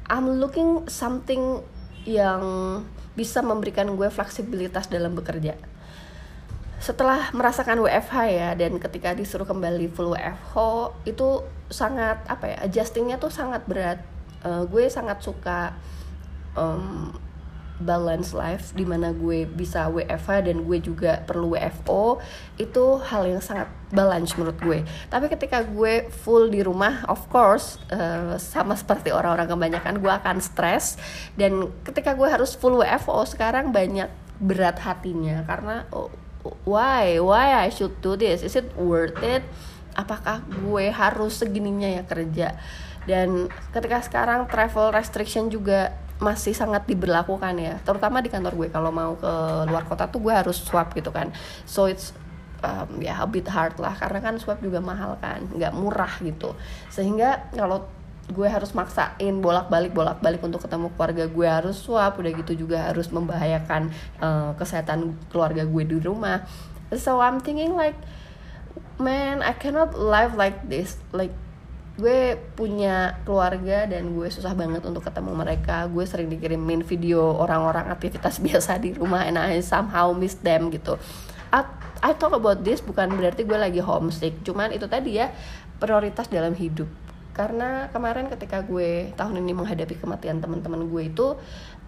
I'm 0.07 0.39
looking 0.39 0.87
something 0.87 1.59
yang 2.07 2.43
bisa 3.19 3.43
memberikan 3.43 3.91
gue 3.99 4.07
fleksibilitas 4.07 4.87
dalam 4.87 5.17
bekerja. 5.17 5.59
Setelah 6.77 7.33
merasakan 7.33 7.83
WFH 7.83 8.15
ya 8.29 8.49
dan 8.53 8.77
ketika 8.77 9.11
disuruh 9.11 9.43
kembali 9.43 9.91
full 9.91 10.13
WFH 10.13 10.55
itu 11.09 11.43
sangat 11.67 12.23
apa 12.29 12.45
ya 12.47 12.57
adjustingnya 12.63 13.19
tuh 13.19 13.33
sangat 13.33 13.65
berat. 13.67 13.99
Uh, 14.45 14.63
gue 14.69 14.85
sangat 14.87 15.19
suka 15.19 15.73
um, 16.53 17.11
balance 17.77 18.33
life 18.33 18.73
di 18.73 18.81
mana 18.83 19.13
gue 19.13 19.45
bisa 19.45 19.85
WFH 19.89 20.49
dan 20.49 20.65
gue 20.65 20.77
juga 20.81 21.21
perlu 21.21 21.53
WFO 21.53 22.17
itu 22.57 22.85
hal 23.05 23.29
yang 23.29 23.41
sangat 23.41 23.69
balance 23.93 24.33
menurut 24.33 24.57
gue. 24.57 24.79
Tapi 25.07 25.29
ketika 25.29 25.61
gue 25.61 26.09
full 26.09 26.49
di 26.49 26.65
rumah 26.65 27.05
of 27.05 27.29
course 27.29 27.77
uh, 27.93 28.35
sama 28.41 28.73
seperti 28.73 29.13
orang-orang 29.13 29.45
kebanyakan 29.45 30.01
gue 30.01 30.09
akan 30.09 30.37
stres 30.41 30.97
dan 31.37 31.69
ketika 31.85 32.17
gue 32.17 32.25
harus 32.25 32.57
full 32.57 32.81
WFO 32.81 33.23
sekarang 33.29 33.69
banyak 33.69 34.09
berat 34.41 34.81
hatinya. 34.81 35.45
Karena 35.45 35.85
oh, 35.93 36.09
why? 36.65 37.21
Why 37.21 37.65
I 37.65 37.69
should 37.69 38.01
do 38.01 38.17
this? 38.17 38.41
Is 38.41 38.57
it 38.57 38.73
worth 38.73 39.21
it? 39.21 39.45
Apakah 39.97 40.45
gue 40.45 40.89
harus 40.89 41.41
segininya 41.41 41.89
ya 41.89 42.03
kerja? 42.05 42.57
Dan 43.07 43.47
ketika 43.71 44.03
sekarang 44.03 44.45
travel 44.51 44.91
restriction 44.91 45.47
juga 45.47 45.95
masih 46.17 46.53
sangat 46.53 46.85
diberlakukan 46.89 47.53
ya. 47.57 47.77
Terutama 47.85 48.21
di 48.25 48.29
kantor 48.33 48.53
gue 48.57 48.67
kalau 48.73 48.89
mau 48.89 49.13
ke 49.17 49.33
luar 49.69 49.85
kota 49.85 50.09
tuh 50.09 50.21
gue 50.21 50.33
harus 50.33 50.57
swab 50.57 50.89
gitu 50.97 51.13
kan. 51.13 51.29
So 51.69 51.85
it's 51.85 52.13
um, 52.65 53.01
ya 53.01 53.21
a 53.21 53.27
bit 53.29 53.45
hard 53.49 53.77
lah 53.77 53.93
karena 53.93 54.19
kan 54.21 54.35
swab 54.41 54.57
juga 54.61 54.81
mahal 54.81 55.17
kan 55.21 55.45
nggak 55.45 55.73
murah 55.77 56.13
gitu. 56.25 56.57
Sehingga 56.89 57.53
kalau 57.53 57.85
gue 58.27 58.43
harus 58.43 58.75
maksain 58.75 59.39
bolak-balik 59.39 59.95
bolak-balik 59.95 60.43
untuk 60.43 60.59
ketemu 60.59 60.91
keluarga 60.99 61.25
gue 61.31 61.47
harus 61.47 61.79
swab 61.79 62.19
udah 62.19 62.31
gitu 62.35 62.67
juga 62.67 62.91
harus 62.91 63.07
membahayakan 63.07 63.87
uh, 64.19 64.51
kesehatan 64.59 65.15
keluarga 65.31 65.63
gue 65.63 65.83
di 65.87 65.97
rumah. 66.03 66.43
So 66.91 67.23
I'm 67.23 67.39
thinking 67.39 67.77
like 67.77 67.95
man 68.97 69.45
I 69.45 69.53
cannot 69.53 69.95
live 69.95 70.35
like 70.35 70.67
this 70.67 70.97
like 71.13 71.31
gue 71.97 72.37
punya 72.53 73.17
keluarga 73.25 73.89
dan 73.89 74.13
gue 74.13 74.29
susah 74.29 74.53
banget 74.53 74.85
untuk 74.85 75.01
ketemu 75.01 75.33
mereka. 75.33 75.89
Gue 75.89 76.05
sering 76.05 76.29
dikirimin 76.29 76.85
video 76.85 77.33
orang-orang 77.33 77.89
aktivitas 77.89 78.37
biasa 78.45 78.77
di 78.77 78.93
rumah 78.93 79.25
and 79.25 79.41
I 79.41 79.59
somehow 79.65 80.13
miss 80.13 80.37
them 80.37 80.69
gitu. 80.69 81.01
I, 81.49 81.65
I 82.05 82.13
talk 82.13 82.37
about 82.37 82.61
this 82.61 82.85
bukan 82.85 83.17
berarti 83.17 83.43
gue 83.43 83.57
lagi 83.57 83.81
homesick. 83.81 84.45
Cuman 84.45 84.69
itu 84.77 84.85
tadi 84.85 85.17
ya 85.17 85.33
prioritas 85.81 86.29
dalam 86.29 86.53
hidup. 86.53 86.87
Karena 87.33 87.89
kemarin 87.89 88.29
ketika 88.29 88.61
gue 88.61 89.13
tahun 89.17 89.41
ini 89.41 89.53
menghadapi 89.57 89.97
kematian 89.97 90.37
teman-teman 90.37 90.85
gue 90.85 91.03
itu 91.09 91.33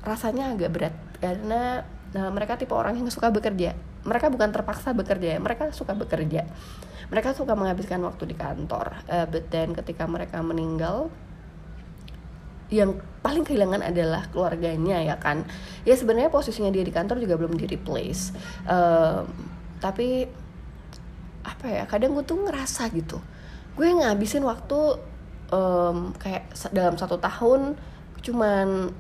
rasanya 0.02 0.58
agak 0.58 0.70
berat. 0.74 0.96
Karena 1.22 1.86
nah, 2.16 2.28
mereka 2.34 2.56
tipe 2.58 2.74
orang 2.74 2.98
yang 2.98 3.10
suka 3.12 3.30
bekerja. 3.30 3.76
Mereka 4.06 4.32
bukan 4.32 4.50
terpaksa 4.50 4.96
bekerja 4.96 5.38
ya 5.38 5.40
mereka 5.40 5.70
suka 5.76 5.94
bekerja. 5.94 6.48
Mereka 7.10 7.34
suka 7.34 7.58
menghabiskan 7.58 8.02
waktu 8.06 8.30
di 8.30 8.36
kantor. 8.38 9.02
Uh, 9.10 9.26
but 9.26 9.50
then 9.50 9.74
ketika 9.74 10.06
mereka 10.06 10.40
meninggal 10.46 11.10
yang 12.70 13.02
paling 13.26 13.42
kehilangan 13.42 13.82
adalah 13.82 14.30
keluarganya 14.30 15.02
ya 15.02 15.18
kan? 15.18 15.42
Ya 15.90 15.98
sebenarnya 15.98 16.30
posisinya 16.30 16.70
dia 16.70 16.86
di 16.86 16.94
kantor 16.94 17.18
juga 17.18 17.36
belum 17.38 17.58
di 17.58 17.66
replace. 17.66 18.30
Uh, 18.70 19.26
tapi 19.82 20.30
apa 21.42 21.66
ya 21.66 21.84
kadang 21.90 22.14
gue 22.14 22.26
tuh 22.26 22.46
ngerasa 22.46 22.94
gitu. 22.94 23.18
Gue 23.74 23.90
ngabisin 23.90 24.46
waktu 24.46 25.02
um, 25.50 26.14
kayak 26.18 26.54
dalam 26.70 26.96
satu 26.96 27.18
tahun 27.18 27.74
cuman 28.20 28.94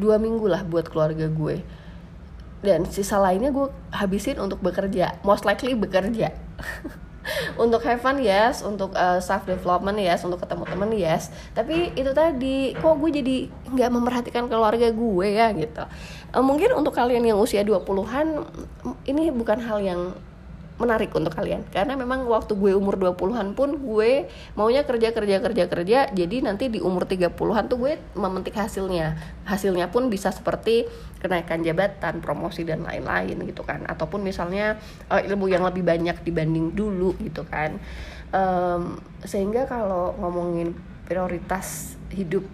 dua 0.00 0.16
minggu 0.16 0.48
lah 0.48 0.64
buat 0.64 0.88
keluarga 0.88 1.28
gue 1.28 1.60
dan 2.64 2.86
sisa 2.88 3.18
lainnya 3.22 3.54
gue 3.54 3.70
habisin 3.94 4.42
untuk 4.42 4.58
bekerja. 4.58 5.22
Most 5.22 5.46
likely 5.46 5.78
bekerja. 5.78 6.34
Untuk 7.60 7.84
have 7.84 8.00
fun 8.00 8.18
yes. 8.24 8.64
Untuk 8.64 8.96
uh, 8.96 9.20
self 9.20 9.44
development 9.44 10.00
yes. 10.00 10.24
Untuk 10.24 10.40
ketemu 10.40 10.64
temen 10.64 10.90
yes. 10.96 11.28
Tapi 11.52 11.92
itu 11.92 12.10
tadi 12.16 12.72
kok 12.72 12.96
gue 12.96 13.10
jadi 13.12 13.36
nggak 13.68 13.90
memperhatikan 13.92 14.44
keluarga 14.48 14.88
gue 14.88 15.28
ya 15.28 15.52
gitu. 15.52 15.84
Uh, 16.32 16.44
mungkin 16.44 16.72
untuk 16.72 16.96
kalian 16.96 17.24
yang 17.28 17.36
usia 17.36 17.64
20-an 17.64 18.48
ini 19.04 19.28
bukan 19.28 19.58
hal 19.60 19.78
yang 19.84 20.16
menarik 20.78 21.10
untuk 21.12 21.34
kalian. 21.34 21.66
Karena 21.74 21.98
memang 21.98 22.24
waktu 22.24 22.54
gue 22.54 22.72
umur 22.72 22.94
20-an 22.96 23.52
pun 23.58 23.74
gue 23.76 24.30
maunya 24.54 24.86
kerja 24.86 25.10
kerja 25.10 25.42
kerja 25.42 25.64
kerja. 25.66 25.98
Jadi 26.14 26.36
nanti 26.40 26.70
di 26.70 26.78
umur 26.78 27.04
30-an 27.04 27.66
tuh 27.66 27.78
gue 27.82 27.98
memetik 28.14 28.54
hasilnya. 28.54 29.18
Hasilnya 29.44 29.90
pun 29.90 30.06
bisa 30.08 30.30
seperti 30.30 30.86
kenaikan 31.18 31.66
jabatan 31.66 32.22
promosi 32.22 32.62
dan 32.62 32.86
lain-lain 32.86 33.42
gitu 33.44 33.66
kan. 33.66 33.84
Ataupun 33.90 34.22
misalnya 34.22 34.78
uh, 35.10 35.18
ilmu 35.18 35.50
yang 35.50 35.66
lebih 35.66 35.82
banyak 35.82 36.22
dibanding 36.22 36.72
dulu 36.72 37.18
gitu 37.18 37.42
kan. 37.44 37.76
Um, 38.30 39.02
sehingga 39.26 39.66
kalau 39.66 40.14
ngomongin 40.20 40.76
prioritas 41.08 41.98
hidup 42.12 42.44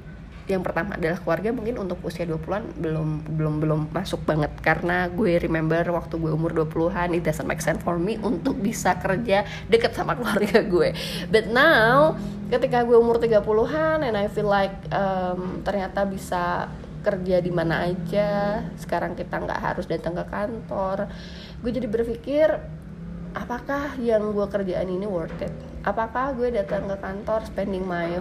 yang 0.45 0.61
pertama 0.61 1.01
adalah 1.01 1.17
keluarga 1.25 1.57
mungkin 1.57 1.81
untuk 1.81 2.05
usia 2.05 2.29
20-an 2.29 2.77
belum 2.77 3.09
belum 3.33 3.55
belum 3.65 3.81
masuk 3.97 4.29
banget. 4.29 4.53
Karena 4.61 5.09
gue 5.09 5.41
remember 5.41 5.81
waktu 5.97 6.21
gue 6.21 6.33
umur 6.33 6.53
20-an 6.53 7.17
it 7.17 7.25
doesn't 7.25 7.49
make 7.49 7.65
sense 7.65 7.81
for 7.81 7.97
me 7.97 8.21
untuk 8.21 8.61
bisa 8.61 9.01
kerja 9.01 9.49
deket 9.73 9.97
sama 9.97 10.13
keluarga 10.21 10.61
gue. 10.61 10.93
But 11.33 11.49
now 11.49 12.21
ketika 12.53 12.85
gue 12.85 12.97
umur 12.97 13.17
30-an 13.17 14.05
and 14.05 14.15
I 14.21 14.29
feel 14.29 14.49
like 14.49 14.77
um, 14.93 15.65
ternyata 15.65 16.05
bisa 16.05 16.69
kerja 17.05 17.37
di 17.41 17.53
mana 17.53 17.85
aja 17.85 18.65
sekarang 18.81 19.13
kita 19.17 19.41
nggak 19.41 19.61
harus 19.61 19.89
datang 19.89 20.13
ke 20.13 20.25
kantor. 20.29 21.09
Gue 21.65 21.73
jadi 21.73 21.89
berpikir 21.89 22.49
apakah 23.33 23.97
yang 23.97 24.33
gue 24.33 24.47
kerjaan 24.49 24.89
ini 24.93 25.09
worth 25.09 25.41
it? 25.41 25.53
Apakah 25.85 26.37
gue 26.37 26.53
datang 26.53 26.85
ke 26.85 26.97
kantor 27.01 27.45
spending 27.49 27.85
my 27.85 28.21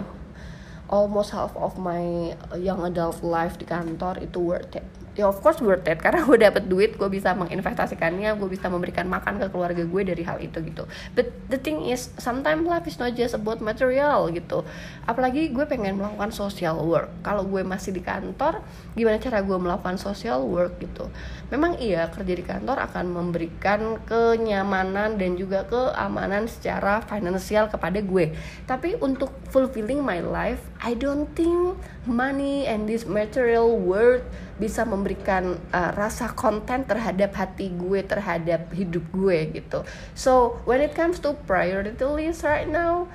almost 0.94 1.34
half 1.34 1.50
of 1.58 1.74
my 1.74 2.30
young 2.54 2.86
adult 2.86 3.18
life 3.26 3.58
di 3.58 3.66
kantor 3.66 4.22
itu 4.22 4.38
worth 4.38 4.78
it 4.78 4.86
ya 5.14 5.30
of 5.30 5.38
course 5.42 5.62
worth 5.62 5.86
it 5.86 5.98
karena 6.02 6.22
gue 6.28 6.38
dapet 6.38 6.66
duit 6.66 6.98
gue 6.98 7.08
bisa 7.10 7.34
menginvestasikannya 7.34 8.34
gue 8.38 8.48
bisa 8.50 8.66
memberikan 8.70 9.06
makan 9.06 9.38
ke 9.42 9.46
keluarga 9.50 9.82
gue 9.82 10.02
dari 10.02 10.22
hal 10.22 10.38
itu 10.42 10.58
gitu. 10.62 10.84
But 11.14 11.32
the 11.50 11.58
thing 11.58 11.86
is 11.88 12.10
sometimes 12.20 12.66
life 12.66 12.86
is 12.86 12.98
not 12.98 13.14
just 13.14 13.34
about 13.34 13.58
material 13.58 14.30
gitu. 14.30 14.62
Apalagi 15.06 15.50
gue 15.50 15.64
pengen 15.66 15.98
melakukan 15.98 16.30
social 16.34 16.78
work. 16.82 17.10
Kalau 17.22 17.46
gue 17.46 17.62
masih 17.66 17.94
di 17.94 18.02
kantor 18.02 18.62
gimana 18.94 19.18
cara 19.18 19.42
gue 19.42 19.58
melakukan 19.58 19.96
social 19.96 20.44
work 20.46 20.78
gitu? 20.78 21.10
Memang 21.50 21.78
iya 21.78 22.10
kerja 22.10 22.34
di 22.34 22.44
kantor 22.44 22.82
akan 22.90 23.10
memberikan 23.14 24.02
kenyamanan 24.04 25.16
dan 25.16 25.38
juga 25.38 25.64
keamanan 25.66 26.50
secara 26.50 27.00
finansial 27.04 27.70
kepada 27.70 28.02
gue 28.02 28.34
tapi 28.64 28.96
untuk 29.00 29.30
fulfilling 29.50 30.02
my 30.02 30.20
life 30.20 30.60
I 30.80 30.92
don't 30.96 31.30
think 31.32 31.78
money 32.04 32.68
and 32.68 32.84
this 32.84 33.06
material 33.08 33.72
world 33.72 34.24
bisa 34.56 34.86
memberikan 34.86 35.58
uh, 35.74 35.90
rasa 35.94 36.30
konten 36.32 36.86
terhadap 36.86 37.34
hati 37.34 37.74
gue 37.74 38.00
terhadap 38.06 38.70
hidup 38.70 39.04
gue 39.10 39.62
gitu. 39.62 39.82
So 40.14 40.62
when 40.68 40.82
it 40.82 40.94
comes 40.94 41.18
to 41.26 41.34
priority 41.46 41.98
list 42.04 42.46
right 42.46 42.68
now 42.68 43.10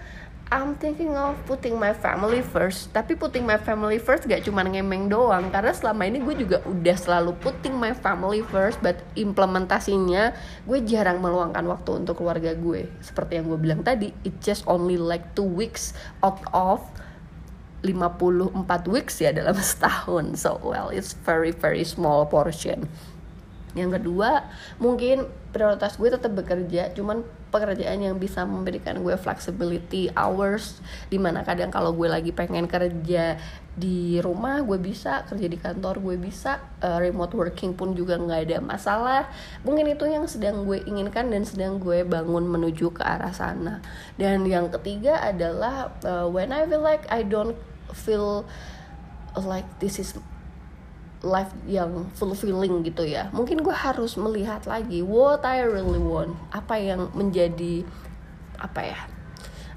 I'm 0.49 0.81
thinking 0.81 1.13
of 1.13 1.37
putting 1.45 1.77
my 1.77 1.93
family 1.93 2.41
first. 2.41 2.89
Tapi 2.89 3.13
putting 3.13 3.45
my 3.45 3.61
family 3.61 4.01
first 4.01 4.25
gak 4.25 4.41
cuma 4.41 4.65
ngemeng 4.65 5.05
doang 5.05 5.53
Karena 5.53 5.69
selama 5.69 6.09
ini 6.09 6.25
gue 6.25 6.41
juga 6.41 6.57
udah 6.65 6.97
selalu 6.97 7.37
putting 7.37 7.77
my 7.77 7.93
family 7.93 8.41
first 8.49 8.81
But 8.81 9.05
implementasinya 9.13 10.33
gue 10.65 10.79
jarang 10.89 11.21
meluangkan 11.21 11.61
waktu 11.69 12.01
untuk 12.01 12.25
keluarga 12.25 12.57
gue. 12.57 12.89
Seperti 12.97 13.37
yang 13.37 13.45
gue 13.45 13.61
bilang 13.61 13.85
tadi 13.85 14.09
It 14.25 14.41
just 14.41 14.65
only 14.65 14.97
like 14.97 15.37
two 15.37 15.45
weeks 15.45 15.93
out 16.25 16.41
of 16.49 16.81
54 17.81 18.89
weeks 18.91 19.21
ya 19.23 19.31
dalam 19.31 19.55
setahun. 19.71 20.39
So 20.39 20.59
well 20.59 20.91
it's 20.91 21.13
very 21.13 21.51
very 21.51 21.83
small 21.83 22.27
portion. 22.27 22.89
Yang 23.77 24.01
kedua 24.01 24.49
mungkin 24.81 25.29
prioritas 25.53 25.97
gue 25.97 26.09
tetap 26.09 26.33
bekerja 26.33 26.93
cuman 26.93 27.25
pekerjaan 27.49 28.01
yang 28.01 28.15
bisa 28.21 28.45
memberikan 28.45 29.01
gue 29.01 29.17
flexibility 29.17 30.09
hours 30.13 30.77
di 31.09 31.17
mana 31.17 31.41
kadang 31.41 31.73
kalau 31.73 31.93
gue 31.93 32.05
lagi 32.05 32.29
pengen 32.29 32.69
kerja 32.69 33.37
di 33.79 34.19
rumah 34.19 34.59
gue 34.61 34.75
bisa 34.75 35.23
kerja 35.25 35.47
di 35.47 35.55
kantor 35.55 36.03
gue 36.03 36.15
bisa 36.19 36.59
uh, 36.83 36.99
remote 36.99 37.31
working 37.31 37.71
pun 37.71 37.95
juga 37.95 38.19
nggak 38.19 38.41
ada 38.49 38.57
masalah. 38.59 39.23
Mungkin 39.63 39.95
itu 39.95 40.03
yang 40.09 40.27
sedang 40.27 40.67
gue 40.67 40.83
inginkan 40.83 41.31
dan 41.31 41.47
sedang 41.47 41.79
gue 41.79 42.03
bangun 42.03 42.43
menuju 42.43 42.91
ke 42.91 43.01
arah 43.05 43.31
sana. 43.31 43.79
Dan 44.19 44.43
yang 44.49 44.67
ketiga 44.67 45.23
adalah 45.23 45.95
uh, 46.03 46.27
when 46.27 46.51
I 46.51 46.67
feel 46.67 46.83
like 46.83 47.07
I 47.07 47.23
don't 47.23 47.55
feel 47.91 48.45
like 49.37 49.67
this 49.79 49.99
is 49.99 50.17
life 51.19 51.51
yang 51.67 52.07
fulfilling 52.15 52.81
gitu 52.87 53.03
ya. 53.03 53.27
Mungkin 53.35 53.59
gue 53.59 53.75
harus 53.75 54.15
melihat 54.15 54.63
lagi 54.65 55.03
what 55.03 55.43
I 55.43 55.63
really 55.67 55.99
want. 55.99 56.35
Apa 56.55 56.79
yang 56.79 57.11
menjadi 57.11 57.83
apa 58.59 58.81
ya 58.83 58.99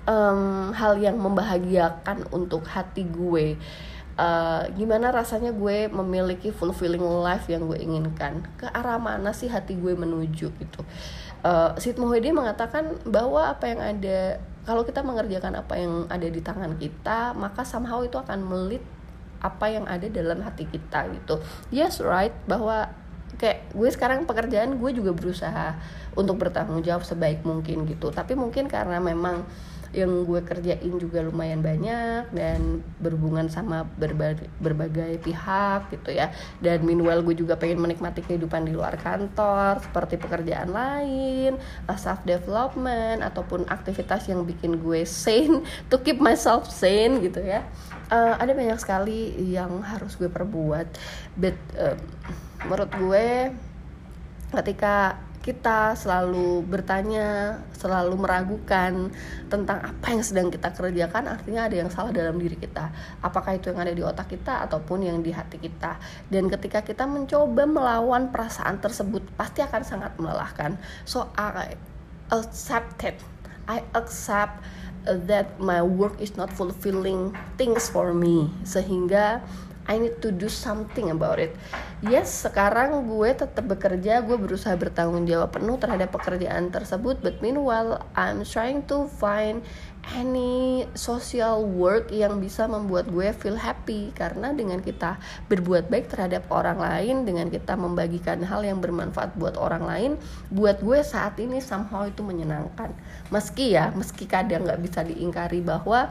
um, 0.06 0.70
hal 0.74 0.98
yang 0.98 1.18
membahagiakan 1.18 2.30
untuk 2.34 2.66
hati 2.66 3.06
gue. 3.06 3.58
Uh, 4.12 4.68
gimana 4.76 5.08
rasanya 5.08 5.56
gue 5.56 5.88
memiliki 5.88 6.52
fulfilling 6.52 7.02
life 7.02 7.48
yang 7.48 7.66
gue 7.66 7.80
inginkan? 7.80 8.44
Ke 8.60 8.68
arah 8.68 9.00
mana 9.00 9.32
sih 9.32 9.48
hati 9.48 9.74
gue 9.74 9.96
menuju 9.96 10.46
gitu? 10.52 10.80
Uh, 11.42 11.74
Sid 11.80 11.98
Muhyiddin 11.98 12.36
mengatakan 12.36 13.02
bahwa 13.08 13.50
apa 13.50 13.66
yang 13.66 13.80
ada 13.82 14.38
kalau 14.62 14.86
kita 14.86 15.02
mengerjakan 15.02 15.58
apa 15.58 15.74
yang 15.74 16.06
ada 16.06 16.28
di 16.28 16.40
tangan 16.40 16.78
kita 16.78 17.34
maka 17.34 17.66
somehow 17.66 18.02
itu 18.06 18.14
akan 18.18 18.46
melit 18.46 18.82
apa 19.42 19.66
yang 19.66 19.90
ada 19.90 20.06
dalam 20.06 20.38
hati 20.38 20.70
kita 20.70 21.10
gitu. 21.10 21.42
Yes 21.74 21.98
right 21.98 22.32
bahwa 22.46 22.94
kayak 23.40 23.72
gue 23.72 23.88
sekarang 23.88 24.24
pekerjaan 24.28 24.76
gue 24.76 24.90
juga 24.92 25.12
berusaha 25.16 25.78
untuk 26.16 26.36
bertanggung 26.40 26.84
jawab 26.84 27.04
sebaik 27.06 27.44
mungkin 27.46 27.88
gitu. 27.88 28.12
Tapi 28.12 28.36
mungkin 28.36 28.68
karena 28.68 29.00
memang 29.00 29.44
yang 29.92 30.24
gue 30.24 30.40
kerjain 30.40 30.92
juga 30.96 31.20
lumayan 31.20 31.60
banyak 31.60 32.32
dan 32.32 32.80
berhubungan 32.96 33.52
sama 33.52 33.84
berbagai, 34.00 34.48
berbagai 34.56 35.20
pihak 35.20 35.92
gitu 35.92 36.16
ya. 36.16 36.32
Dan 36.64 36.88
meanwhile 36.88 37.20
gue 37.20 37.36
juga 37.36 37.60
pengen 37.60 37.84
menikmati 37.84 38.24
kehidupan 38.24 38.64
di 38.64 38.72
luar 38.72 38.96
kantor 38.96 39.84
seperti 39.84 40.16
pekerjaan 40.16 40.72
lain 40.72 41.60
self 41.92 42.24
development 42.24 43.20
ataupun 43.20 43.68
aktivitas 43.68 44.26
yang 44.32 44.48
bikin 44.48 44.80
gue 44.80 45.04
sane 45.04 45.60
to 45.92 46.00
keep 46.00 46.18
myself 46.18 46.72
sane 46.72 47.20
gitu 47.20 47.44
ya. 47.44 47.60
Uh, 48.08 48.36
ada 48.40 48.52
banyak 48.52 48.76
sekali 48.80 49.32
yang 49.52 49.80
harus 49.84 50.16
gue 50.16 50.28
perbuat 50.28 50.84
but 51.36 51.56
uh, 51.80 51.96
menurut 52.66 52.90
gue 52.94 53.26
ketika 54.52 55.18
kita 55.42 55.98
selalu 55.98 56.62
bertanya, 56.62 57.58
selalu 57.74 58.14
meragukan 58.14 59.10
tentang 59.50 59.82
apa 59.82 60.14
yang 60.14 60.22
sedang 60.22 60.48
kita 60.54 60.70
kerjakan, 60.70 61.34
artinya 61.34 61.66
ada 61.66 61.82
yang 61.82 61.90
salah 61.90 62.14
dalam 62.14 62.38
diri 62.38 62.54
kita. 62.54 62.94
Apakah 63.18 63.58
itu 63.58 63.74
yang 63.74 63.82
ada 63.82 63.90
di 63.90 64.06
otak 64.06 64.30
kita 64.30 64.62
ataupun 64.70 65.02
yang 65.02 65.18
di 65.18 65.34
hati 65.34 65.58
kita. 65.58 65.98
Dan 66.30 66.46
ketika 66.46 66.86
kita 66.86 67.10
mencoba 67.10 67.66
melawan 67.66 68.30
perasaan 68.30 68.78
tersebut, 68.78 69.26
pasti 69.34 69.66
akan 69.66 69.82
sangat 69.82 70.14
melelahkan. 70.14 70.78
So 71.02 71.26
I 71.34 71.74
accept 72.30 73.02
it. 73.02 73.18
I 73.66 73.82
accept 73.98 74.62
that 75.02 75.58
my 75.58 75.82
work 75.82 76.22
is 76.22 76.38
not 76.38 76.54
fulfilling 76.54 77.34
things 77.58 77.90
for 77.90 78.14
me. 78.14 78.46
Sehingga 78.62 79.42
I 79.90 79.98
need 79.98 80.22
to 80.22 80.30
do 80.30 80.46
something 80.46 81.10
about 81.10 81.42
it. 81.42 81.54
Yes, 82.02 82.46
sekarang 82.46 83.06
gue 83.06 83.30
tetap 83.34 83.66
bekerja, 83.66 84.22
gue 84.22 84.38
berusaha 84.38 84.74
bertanggung 84.78 85.26
jawab 85.26 85.58
penuh 85.58 85.78
terhadap 85.78 86.14
pekerjaan 86.14 86.70
tersebut. 86.70 87.18
But 87.18 87.42
meanwhile, 87.42 88.06
I'm 88.14 88.46
trying 88.46 88.86
to 88.90 89.10
find 89.18 89.66
any 90.18 90.82
social 90.98 91.62
work 91.62 92.10
yang 92.10 92.42
bisa 92.42 92.66
membuat 92.66 93.06
gue 93.10 93.30
feel 93.38 93.54
happy 93.54 94.10
karena 94.18 94.50
dengan 94.50 94.82
kita 94.82 95.18
berbuat 95.46 95.86
baik 95.86 96.10
terhadap 96.10 96.50
orang 96.50 96.82
lain 96.82 97.22
dengan 97.22 97.46
kita 97.46 97.78
membagikan 97.78 98.42
hal 98.42 98.66
yang 98.66 98.82
bermanfaat 98.82 99.38
buat 99.38 99.54
orang 99.54 99.86
lain 99.86 100.10
buat 100.50 100.82
gue 100.82 101.06
saat 101.06 101.38
ini 101.38 101.62
somehow 101.62 102.02
itu 102.02 102.26
menyenangkan 102.26 102.90
meski 103.30 103.78
ya 103.78 103.94
meski 103.94 104.26
kadang 104.26 104.66
nggak 104.66 104.82
bisa 104.82 105.06
diingkari 105.06 105.62
bahwa 105.62 106.10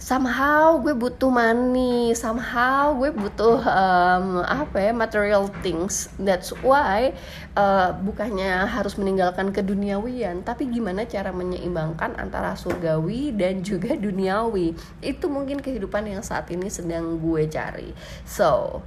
somehow 0.00 0.80
gue 0.80 0.96
butuh 0.96 1.28
money. 1.28 2.16
Somehow 2.16 2.96
gue 2.96 3.12
butuh 3.12 3.60
um, 3.62 4.40
apa 4.42 4.90
ya 4.90 4.92
material 4.96 5.46
things. 5.60 6.08
That's 6.16 6.50
why 6.64 7.12
uh, 7.54 7.94
bukannya 8.00 8.64
harus 8.66 8.96
meninggalkan 8.96 9.52
keduniawian 9.52 10.42
tapi 10.42 10.72
gimana 10.72 11.04
cara 11.04 11.30
menyeimbangkan 11.30 12.16
antara 12.16 12.56
surgawi 12.56 13.36
dan 13.36 13.60
juga 13.60 13.94
duniawi. 13.94 14.74
Itu 15.04 15.28
mungkin 15.28 15.60
kehidupan 15.60 16.08
yang 16.08 16.24
saat 16.24 16.48
ini 16.48 16.72
sedang 16.72 17.20
gue 17.20 17.44
cari. 17.46 17.92
So 18.24 18.80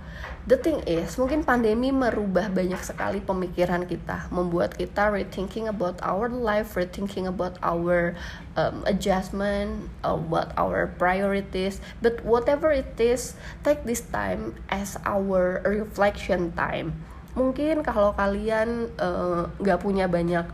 the 0.43 0.59
thing 0.59 0.83
is 0.83 1.15
mungkin 1.15 1.47
pandemi 1.47 1.95
merubah 1.95 2.51
banyak 2.51 2.83
sekali 2.83 3.23
pemikiran 3.23 3.87
kita 3.87 4.27
membuat 4.27 4.75
kita 4.75 5.07
rethinking 5.07 5.71
about 5.71 5.95
our 6.03 6.27
life 6.27 6.75
rethinking 6.75 7.31
about 7.31 7.55
our 7.63 8.11
um, 8.59 8.83
adjustment 8.83 9.87
about 10.03 10.51
our 10.59 10.91
priorities 11.03 11.83
but 11.99 12.23
whatever 12.23 12.71
it 12.71 12.95
is 12.95 13.35
take 13.67 13.83
this 13.83 14.07
time 14.07 14.55
as 14.71 14.95
our 15.03 15.59
reflection 15.67 16.55
time. 16.55 16.95
Mungkin 17.35 17.83
kalau 17.83 18.15
kalian 18.15 18.87
uh, 18.95 19.51
nggak 19.59 19.79
uh, 19.79 19.83
punya 19.83 20.07
banyak 20.07 20.47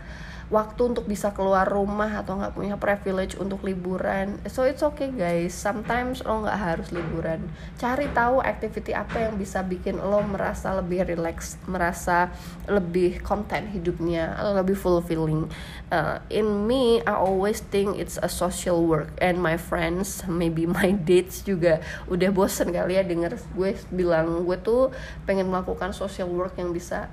waktu 0.50 0.82
untuk 0.94 1.06
bisa 1.06 1.30
keluar 1.30 1.70
rumah 1.70 2.26
atau 2.26 2.42
nggak 2.42 2.58
punya 2.58 2.76
privilege 2.76 3.38
untuk 3.38 3.62
liburan. 3.62 4.42
So 4.50 4.66
it's 4.66 4.82
okay 4.82 5.14
guys. 5.14 5.54
Sometimes 5.54 6.26
lo 6.26 6.42
nggak 6.42 6.60
harus 6.60 6.90
liburan. 6.90 7.46
Cari 7.78 8.10
tahu 8.10 8.42
activity 8.42 8.98
apa 8.98 9.30
yang 9.30 9.38
bisa 9.38 9.62
bikin 9.62 10.02
lo 10.02 10.26
merasa 10.26 10.74
lebih 10.74 11.06
relax 11.06 11.62
merasa 11.70 12.34
lebih 12.66 13.22
konten 13.22 13.70
hidupnya 13.70 14.34
atau 14.42 14.58
lebih 14.58 14.74
fulfilling. 14.74 15.46
Uh, 15.94 16.18
in 16.34 16.66
me 16.66 17.06
I 17.06 17.14
always 17.14 17.62
think 17.62 18.02
it's 18.02 18.18
a 18.18 18.30
social 18.30 18.82
work. 18.82 19.14
And 19.22 19.38
my 19.38 19.56
friends 19.56 20.26
maybe 20.26 20.66
my 20.82 20.98
dates 20.98 21.46
juga 21.46 21.86
udah 22.10 22.30
bosen 22.34 22.74
kali 22.74 22.98
ya 22.98 23.06
denger 23.06 23.38
gue 23.54 23.78
bilang 23.94 24.50
gue 24.50 24.58
tuh 24.58 24.90
pengen 25.30 25.46
melakukan 25.46 25.94
social 25.94 26.30
work 26.34 26.58
yang 26.58 26.74
bisa 26.74 27.06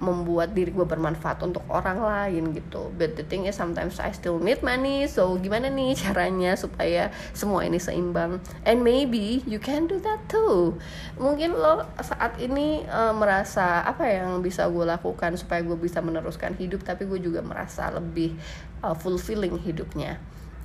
membuat 0.00 0.56
diri 0.56 0.72
gue 0.72 0.82
bermanfaat 0.88 1.44
untuk 1.44 1.62
orang 1.68 2.00
lain 2.00 2.56
gitu. 2.56 2.88
But 2.96 3.20
the 3.20 3.24
thing 3.24 3.44
is 3.44 3.54
sometimes 3.54 4.00
I 4.00 4.10
still 4.16 4.40
need 4.40 4.64
money 4.64 5.04
so 5.06 5.36
gimana 5.36 5.68
nih 5.68 5.94
caranya 6.02 6.56
supaya 6.56 7.12
semua 7.36 7.68
ini 7.68 7.76
seimbang? 7.76 8.40
And 8.64 8.80
maybe 8.80 9.44
you 9.44 9.60
can 9.60 9.86
do 9.86 10.00
that 10.00 10.26
too. 10.26 10.80
Mungkin 11.20 11.52
lo 11.52 11.84
saat 12.00 12.40
ini 12.40 12.82
uh, 12.88 13.12
merasa 13.12 13.84
apa 13.84 14.08
yang 14.08 14.40
bisa 14.40 14.66
gue 14.72 14.88
lakukan 14.88 15.36
supaya 15.36 15.60
gue 15.60 15.76
bisa 15.76 16.00
meneruskan 16.00 16.56
hidup 16.56 16.82
tapi 16.82 17.04
gue 17.04 17.20
juga 17.20 17.44
merasa 17.44 17.92
lebih 17.92 18.34
uh, 18.80 18.96
fulfilling 18.96 19.60
hidupnya. 19.60 20.16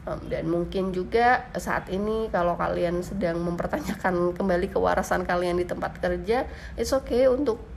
Um, 0.06 0.22
dan 0.30 0.46
mungkin 0.46 0.94
juga 0.94 1.50
saat 1.58 1.90
ini 1.90 2.30
kalau 2.30 2.54
kalian 2.54 3.02
sedang 3.02 3.42
mempertanyakan 3.42 4.38
kembali 4.38 4.70
kewarasan 4.70 5.26
kalian 5.26 5.58
di 5.58 5.66
tempat 5.66 5.98
kerja 5.98 6.46
it's 6.78 6.94
okay 6.94 7.26
untuk 7.26 7.75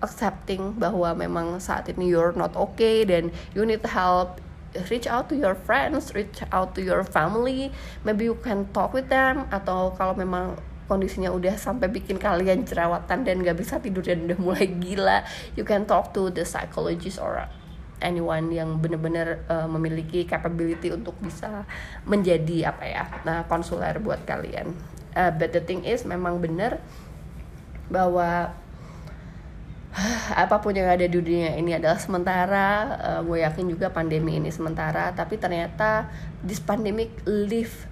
accepting 0.00 0.76
bahwa 0.76 1.12
memang 1.12 1.60
saat 1.60 1.88
ini 1.92 2.12
you're 2.12 2.32
not 2.32 2.56
okay 2.56 3.04
dan 3.04 3.28
you 3.52 3.64
need 3.64 3.84
help 3.84 4.40
reach 4.88 5.06
out 5.10 5.26
to 5.26 5.34
your 5.34 5.54
friends, 5.54 6.14
reach 6.14 6.46
out 6.54 6.78
to 6.78 6.80
your 6.80 7.02
family, 7.02 7.74
maybe 8.06 8.24
you 8.24 8.38
can 8.38 8.66
talk 8.70 8.94
with 8.94 9.10
them 9.10 9.46
atau 9.50 9.90
kalau 9.98 10.14
memang 10.14 10.54
kondisinya 10.86 11.30
udah 11.30 11.54
sampai 11.54 11.86
bikin 11.86 12.18
kalian 12.18 12.66
jerawatan 12.66 13.22
dan 13.22 13.42
gak 13.46 13.58
bisa 13.58 13.78
tidur 13.78 14.02
dan 14.02 14.26
udah 14.26 14.38
mulai 14.38 14.66
gila, 14.66 15.22
you 15.54 15.62
can 15.62 15.86
talk 15.86 16.10
to 16.10 16.30
the 16.34 16.42
psychologist 16.42 17.18
or 17.22 17.46
anyone 18.02 18.50
yang 18.50 18.80
benar-benar 18.80 19.44
uh, 19.46 19.68
memiliki 19.70 20.26
capability 20.26 20.90
untuk 20.90 21.14
bisa 21.22 21.62
menjadi 22.08 22.72
apa 22.74 22.84
ya, 22.86 23.04
nah 23.22 23.46
konsuler 23.46 24.02
buat 24.02 24.24
kalian. 24.26 24.74
Uh, 25.14 25.30
but 25.34 25.50
the 25.50 25.62
thing 25.62 25.82
is 25.82 26.06
memang 26.06 26.38
benar 26.38 26.78
bahwa 27.90 28.54
apa 30.30 30.62
pun 30.62 30.70
yang 30.70 30.86
ada 30.86 31.02
di 31.02 31.18
dunia 31.18 31.58
ini 31.58 31.74
adalah 31.74 31.98
sementara. 31.98 32.66
Uh, 32.98 33.20
gue 33.26 33.42
yakin 33.42 33.66
juga 33.66 33.90
pandemi 33.90 34.38
ini 34.38 34.50
sementara 34.54 35.10
tapi 35.10 35.34
ternyata 35.34 36.06
this 36.46 36.62
pandemic 36.62 37.10
leave 37.26 37.90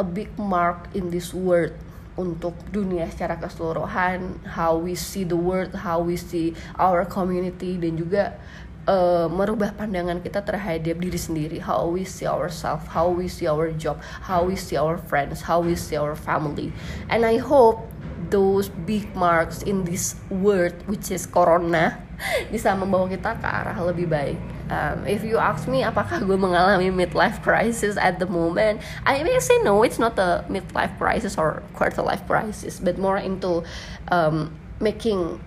a 0.00 0.04
big 0.04 0.32
mark 0.40 0.88
in 0.96 1.12
this 1.12 1.36
world 1.36 1.72
untuk 2.16 2.56
dunia 2.72 3.04
secara 3.12 3.36
keseluruhan. 3.36 4.40
How 4.48 4.80
we 4.80 4.96
see 4.96 5.28
the 5.28 5.36
world 5.36 5.76
how 5.76 6.00
we 6.00 6.16
see 6.16 6.56
our 6.80 7.04
community 7.04 7.76
dan 7.76 8.00
juga 8.00 8.40
uh, 8.88 9.28
merubah 9.28 9.76
pandangan 9.76 10.24
kita 10.24 10.40
terhadap 10.40 10.96
diri 10.96 11.20
sendiri. 11.20 11.58
How 11.60 11.84
we 11.84 12.08
see 12.08 12.24
ourselves 12.24 12.88
how 12.88 13.12
we 13.12 13.28
see 13.28 13.44
our 13.44 13.68
job 13.76 14.00
how 14.24 14.40
we 14.48 14.56
see 14.56 14.80
our 14.80 14.96
friends 14.96 15.44
how 15.44 15.60
we 15.60 15.76
see 15.76 16.00
our 16.00 16.16
family. 16.16 16.72
And 17.12 17.28
I 17.28 17.36
hope 17.36 17.84
those 18.30 18.68
big 18.88 19.08
marks 19.14 19.62
in 19.62 19.84
this 19.84 20.16
world 20.30 20.74
which 20.86 21.10
is 21.10 21.26
corona 21.26 22.06
bisa 22.52 22.72
membawa 22.72 23.08
kita 23.12 23.36
ke 23.36 23.46
arah 23.46 23.76
lebih 23.92 24.08
baik. 24.08 24.40
Um, 24.66 25.06
if 25.06 25.22
you 25.22 25.38
ask 25.38 25.70
me 25.70 25.86
apakah 25.86 26.24
gue 26.24 26.34
mengalami 26.34 26.90
midlife 26.90 27.38
crisis 27.44 27.94
at 27.94 28.18
the 28.18 28.26
moment, 28.26 28.82
I 29.06 29.22
may 29.22 29.38
say 29.38 29.62
no, 29.62 29.84
it's 29.86 30.00
not 30.00 30.18
a 30.18 30.42
midlife 30.50 30.96
crisis 30.98 31.38
or 31.38 31.62
quarter 31.76 32.02
life 32.02 32.24
crisis, 32.26 32.82
but 32.82 32.98
more 32.98 33.20
into 33.20 33.62
um, 34.10 34.50
making 34.82 35.38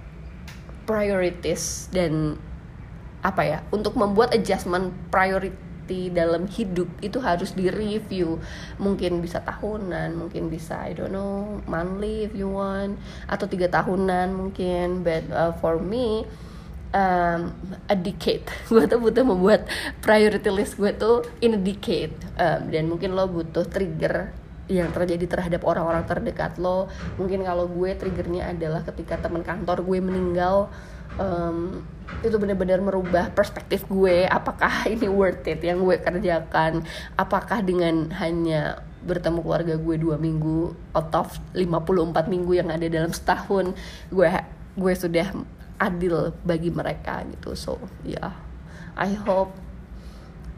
priorities 0.88 1.92
dan 1.92 2.40
apa 3.20 3.42
ya 3.44 3.60
untuk 3.76 4.00
membuat 4.00 4.32
adjustment 4.32 4.96
priority 5.12 5.52
seperti 5.90 6.14
dalam 6.14 6.46
hidup 6.46 6.86
itu 7.02 7.18
harus 7.18 7.58
direview. 7.58 8.38
Mungkin 8.78 9.26
bisa 9.26 9.42
tahunan 9.42 10.14
mungkin 10.22 10.46
bisa 10.54 10.78
I 10.86 10.94
don't 10.94 11.10
know 11.10 11.66
monthly 11.66 12.30
if 12.30 12.38
you 12.38 12.46
want 12.46 13.02
atau 13.26 13.50
tiga 13.50 13.66
tahunan 13.74 14.30
mungkin. 14.38 15.02
But 15.02 15.26
uh, 15.34 15.58
for 15.58 15.82
me 15.82 16.30
um, 16.94 17.58
a 17.90 17.98
decade. 17.98 18.46
Gue 18.70 18.86
tuh 18.86 19.02
butuh 19.02 19.26
membuat 19.26 19.66
priority 20.06 20.54
list 20.54 20.78
gue 20.78 20.94
tuh 20.94 21.26
in 21.42 21.58
a 21.58 21.62
decade. 21.62 22.14
Um, 22.38 22.70
dan 22.70 22.86
mungkin 22.86 23.18
lo 23.18 23.26
butuh 23.26 23.66
trigger 23.66 24.30
yang 24.70 24.94
terjadi 24.94 25.26
terhadap 25.26 25.66
orang-orang 25.66 26.06
terdekat 26.06 26.62
lo. 26.62 26.88
Mungkin 27.18 27.42
kalau 27.42 27.66
gue 27.66 27.98
triggernya 27.98 28.54
adalah 28.54 28.86
ketika 28.86 29.18
teman 29.18 29.42
kantor 29.42 29.82
gue 29.82 30.00
meninggal 30.00 30.70
um, 31.18 31.82
itu 32.22 32.38
benar-benar 32.38 32.78
merubah 32.80 33.34
perspektif 33.34 33.90
gue. 33.90 34.30
Apakah 34.30 34.86
ini 34.94 35.10
worth 35.10 35.44
it 35.50 35.66
yang 35.66 35.82
gue 35.82 35.98
kerjakan? 35.98 36.86
Apakah 37.18 37.66
dengan 37.66 38.14
hanya 38.22 38.86
bertemu 39.00 39.40
keluarga 39.42 39.76
gue 39.80 39.96
dua 39.96 40.20
minggu 40.20 40.76
out 40.92 41.14
of 41.16 41.32
54 41.56 42.28
minggu 42.28 42.52
yang 42.52 42.68
ada 42.68 42.84
dalam 42.92 43.16
setahun 43.16 43.72
gue 44.12 44.28
gue 44.76 44.94
sudah 44.94 45.32
adil 45.80 46.36
bagi 46.46 46.70
mereka 46.70 47.24
gitu. 47.26 47.56
So 47.56 47.80
ya 48.06 48.20
yeah. 48.20 48.32
I 49.00 49.16
hope 49.16 49.56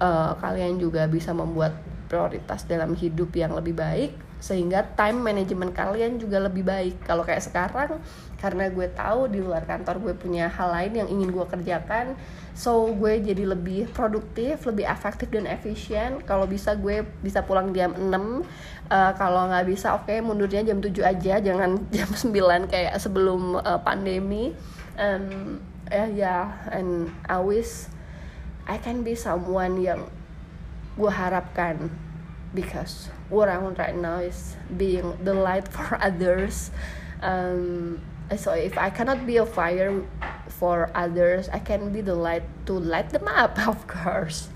uh, 0.01 0.33
kalian 0.41 0.81
juga 0.81 1.05
bisa 1.05 1.29
membuat 1.31 1.77
prioritas 2.11 2.67
dalam 2.67 2.91
hidup 2.91 3.31
yang 3.31 3.55
lebih 3.55 3.79
baik 3.79 4.11
sehingga 4.41 4.81
time 4.97 5.21
management 5.21 5.71
kalian 5.71 6.17
juga 6.17 6.41
lebih 6.41 6.65
baik. 6.65 7.05
Kalau 7.05 7.21
kayak 7.21 7.45
sekarang 7.45 8.01
karena 8.41 8.73
gue 8.73 8.89
tahu 8.89 9.29
di 9.29 9.37
luar 9.37 9.63
kantor 9.69 10.01
gue 10.01 10.13
punya 10.17 10.49
hal 10.49 10.73
lain 10.73 11.05
yang 11.05 11.07
ingin 11.13 11.29
gue 11.29 11.45
kerjakan 11.45 12.17
so 12.57 12.89
gue 12.89 13.21
jadi 13.21 13.45
lebih 13.45 13.93
produktif 13.93 14.65
lebih 14.65 14.89
efektif 14.89 15.29
dan 15.29 15.45
efisien. 15.45 16.19
Kalau 16.25 16.49
bisa 16.49 16.73
gue 16.73 17.05
bisa 17.21 17.45
pulang 17.45 17.69
jam 17.71 17.93
6 17.93 18.01
uh, 18.01 18.17
eh, 18.17 19.11
kalau 19.15 19.45
nggak 19.47 19.69
bisa 19.69 19.93
oke 19.93 20.09
okay, 20.09 20.19
mundurnya 20.25 20.65
jam 20.65 20.81
7 20.81 20.89
aja 21.05 21.37
jangan 21.39 21.77
jam 21.95 22.09
9 22.09 22.65
kayak 22.67 22.97
sebelum 22.97 23.61
uh, 23.61 23.79
pandemi. 23.85 24.57
Um, 24.97 25.61
ya 25.87 26.07
uh, 26.07 26.09
yeah, 26.11 26.45
and 26.73 27.13
wish 27.45 27.87
I 28.65 28.81
can 28.81 29.05
be 29.05 29.13
someone 29.13 29.77
yang 29.77 30.09
gue 30.99 31.11
harapkan 31.11 31.91
because 32.51 33.07
what 33.31 33.47
I 33.47 33.57
want 33.57 33.79
right 33.79 33.95
now 33.95 34.19
is 34.19 34.59
being 34.75 35.15
the 35.23 35.33
light 35.33 35.67
for 35.73 35.97
others. 35.99 36.71
Um, 37.21 38.01
so 38.35 38.51
if 38.51 38.77
I 38.77 38.89
cannot 38.89 39.27
be 39.27 39.37
a 39.37 39.45
fire 39.45 40.03
for 40.47 40.91
others, 40.95 41.47
I 41.51 41.59
can 41.59 41.91
be 41.91 42.01
the 42.01 42.15
light 42.15 42.43
to 42.67 42.73
light 42.75 43.11
them 43.11 43.27
up, 43.27 43.55
of 43.67 43.87
course. 43.87 44.51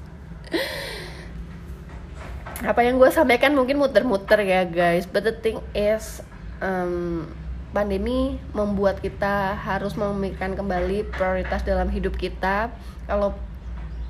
Apa 2.63 2.87
yang 2.87 2.95
gue 2.95 3.11
sampaikan 3.11 3.51
mungkin 3.51 3.75
muter-muter 3.75 4.39
ya 4.39 4.63
guys, 4.63 5.03
but 5.03 5.27
the 5.27 5.35
thing 5.35 5.59
is, 5.75 6.23
um, 6.63 7.27
pandemi 7.75 8.39
membuat 8.55 9.03
kita 9.03 9.59
harus 9.59 9.99
memikirkan 9.99 10.55
kembali 10.55 11.11
prioritas 11.11 11.67
dalam 11.67 11.91
hidup 11.91 12.15
kita. 12.15 12.71
Kalau 13.03 13.35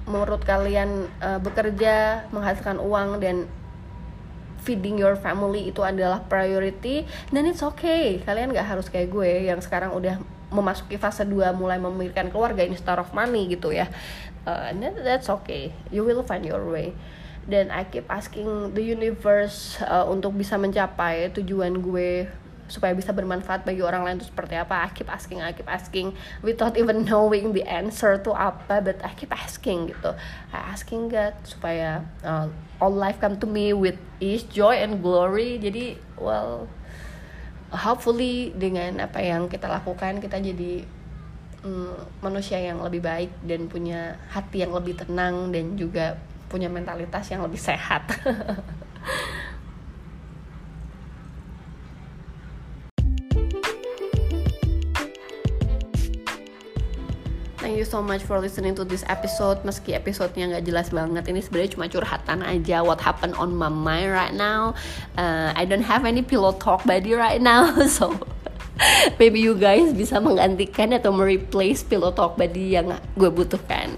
menurut 0.06 0.46
kalian 0.46 1.10
uh, 1.22 1.41
bekerja 1.41 2.30
menghasilkan 2.30 2.78
uang 2.78 3.20
dan 3.22 3.50
feeding 4.65 4.98
your 4.98 5.13
family 5.13 5.70
itu 5.70 5.86
adalah 5.86 6.26
priority 6.26 7.06
dan 7.30 7.46
it's 7.46 7.62
okay. 7.62 8.22
Kalian 8.26 8.54
gak 8.54 8.65
harus 8.65 8.89
kayak 8.89 9.13
gue 9.13 9.50
yang 9.50 9.62
sekarang 9.62 9.94
udah 9.94 10.18
memasuki 10.50 10.98
fase 10.98 11.26
2 11.26 11.54
mulai 11.54 11.78
memikirkan 11.78 12.34
keluarga 12.34 12.65
instead 12.65 12.98
of 12.98 13.10
money 13.13 13.46
gitu 13.50 13.74
ya. 13.74 13.89
Uh, 14.46 14.74
that, 14.78 14.94
that's 15.02 15.30
okay. 15.30 15.74
You 15.89 16.06
will 16.06 16.26
find 16.26 16.46
your 16.46 16.65
way. 16.65 16.94
Dan 17.46 17.70
I 17.70 17.86
keep 17.86 18.10
asking 18.10 18.74
the 18.74 18.82
universe 18.82 19.78
uh, 19.86 20.10
untuk 20.10 20.34
bisa 20.34 20.58
mencapai 20.58 21.30
tujuan 21.38 21.78
gue 21.78 22.26
supaya 22.65 22.97
bisa 22.97 23.13
bermanfaat 23.13 23.62
bagi 23.62 23.86
orang 23.86 24.06
lain 24.06 24.17
itu 24.17 24.30
seperti 24.30 24.58
apa. 24.58 24.86
I 24.86 24.89
keep 24.93 25.10
asking 25.10 25.39
I 25.41 25.54
keep 25.54 25.69
asking 25.69 26.17
without 26.41 26.73
even 26.75 27.06
knowing 27.06 27.54
the 27.54 27.65
answer 27.65 28.17
to 28.21 28.32
apa 28.34 28.82
but 28.82 28.97
I 29.06 29.13
keep 29.13 29.30
asking 29.34 29.93
gitu. 29.93 30.17
I 30.49 30.73
asking 30.73 31.13
God 31.13 31.38
supaya 31.45 32.06
uh, 32.25 32.49
all 32.82 32.93
life 32.93 33.21
come 33.21 33.38
to 33.41 33.47
me 33.47 33.71
with 33.71 33.97
ease 34.17 34.45
joy 34.49 34.82
and 34.82 34.99
glory. 35.06 35.62
Jadi 35.62 35.97
well 36.17 36.65
hopefully 37.73 38.56
dengan 38.56 39.04
apa 39.04 39.19
yang 39.21 39.51
kita 39.51 39.67
lakukan 39.67 40.23
kita 40.23 40.39
jadi 40.39 40.86
um, 41.65 41.93
manusia 42.21 42.62
yang 42.62 42.80
lebih 42.80 43.04
baik 43.04 43.32
dan 43.43 43.67
punya 43.67 44.15
hati 44.32 44.63
yang 44.63 44.71
lebih 44.71 44.95
tenang 44.95 45.49
dan 45.51 45.75
juga 45.75 46.15
punya 46.47 46.69
mentalitas 46.69 47.25
yang 47.34 47.41
lebih 47.41 47.60
sehat 47.60 48.06
Thank 57.65 57.82
you 57.82 57.89
so 57.89 57.97
much 57.97 58.21
for 58.21 58.38
listening 58.38 58.78
to 58.78 58.86
this 58.86 59.01
episode. 59.10 59.65
Meski 59.65 59.97
episodenya 59.97 60.54
nggak 60.54 60.69
jelas 60.69 60.93
banget, 60.93 61.25
ini 61.34 61.41
sebenarnya 61.41 61.73
cuma 61.73 61.89
curhatan 61.89 62.45
aja. 62.45 62.86
What 62.86 63.01
happened 63.01 63.34
on 63.41 63.58
my 63.58 63.73
mind 63.73 64.13
right 64.13 64.38
now? 64.38 64.78
Uh, 65.17 65.49
I 65.49 65.65
don't 65.65 65.82
have 65.82 66.06
any 66.06 66.21
pillow 66.21 66.54
talk 66.62 66.86
buddy 66.86 67.17
right 67.17 67.41
now, 67.41 67.73
so 67.97 68.21
maybe 69.17 69.41
you 69.41 69.58
guys 69.58 69.97
bisa 69.97 70.21
menggantikan 70.21 70.93
atau 70.93 71.10
mereplace 71.10 71.82
pillow 71.82 72.13
talk 72.13 72.38
buddy 72.38 72.78
yang 72.78 73.01
gue 73.17 73.34
butuhkan. 73.34 73.97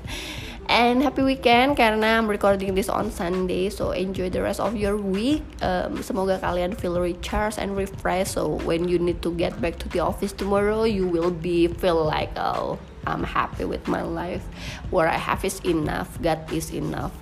And 0.71 1.03
happy 1.03 1.27
weekend 1.27 1.75
karena 1.75 2.23
I'm 2.23 2.31
recording 2.31 2.71
this 2.71 2.87
on 2.87 3.11
Sunday, 3.11 3.67
so 3.67 3.91
enjoy 3.91 4.31
the 4.31 4.47
rest 4.47 4.63
of 4.63 4.79
your 4.79 4.95
week. 4.95 5.43
Um, 5.59 5.99
semoga 5.99 6.39
kalian 6.39 6.71
feel 6.79 6.95
recharged 6.95 7.59
and 7.59 7.75
refreshed. 7.75 8.39
So 8.39 8.63
when 8.63 8.87
you 8.87 8.95
need 8.95 9.19
to 9.27 9.35
get 9.35 9.59
back 9.59 9.75
to 9.83 9.91
the 9.91 9.99
office 9.99 10.31
tomorrow, 10.31 10.87
you 10.87 11.03
will 11.03 11.35
be 11.35 11.67
feel 11.67 11.99
like 11.99 12.31
oh 12.39 12.79
I'm 13.07 13.23
happy 13.23 13.65
with 13.65 13.87
my 13.87 14.01
life. 14.01 14.43
What 14.89 15.07
I 15.07 15.17
have 15.17 15.43
is 15.45 15.59
enough. 15.63 16.21
God 16.21 16.51
is 16.51 16.73
enough. 16.73 17.13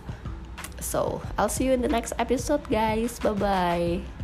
So, 0.82 1.22
I'll 1.38 1.50
see 1.50 1.66
you 1.66 1.72
in 1.72 1.82
the 1.82 1.88
next 1.88 2.14
episode, 2.20 2.68
guys. 2.70 3.20
Bye 3.20 3.34
bye. 3.34 4.15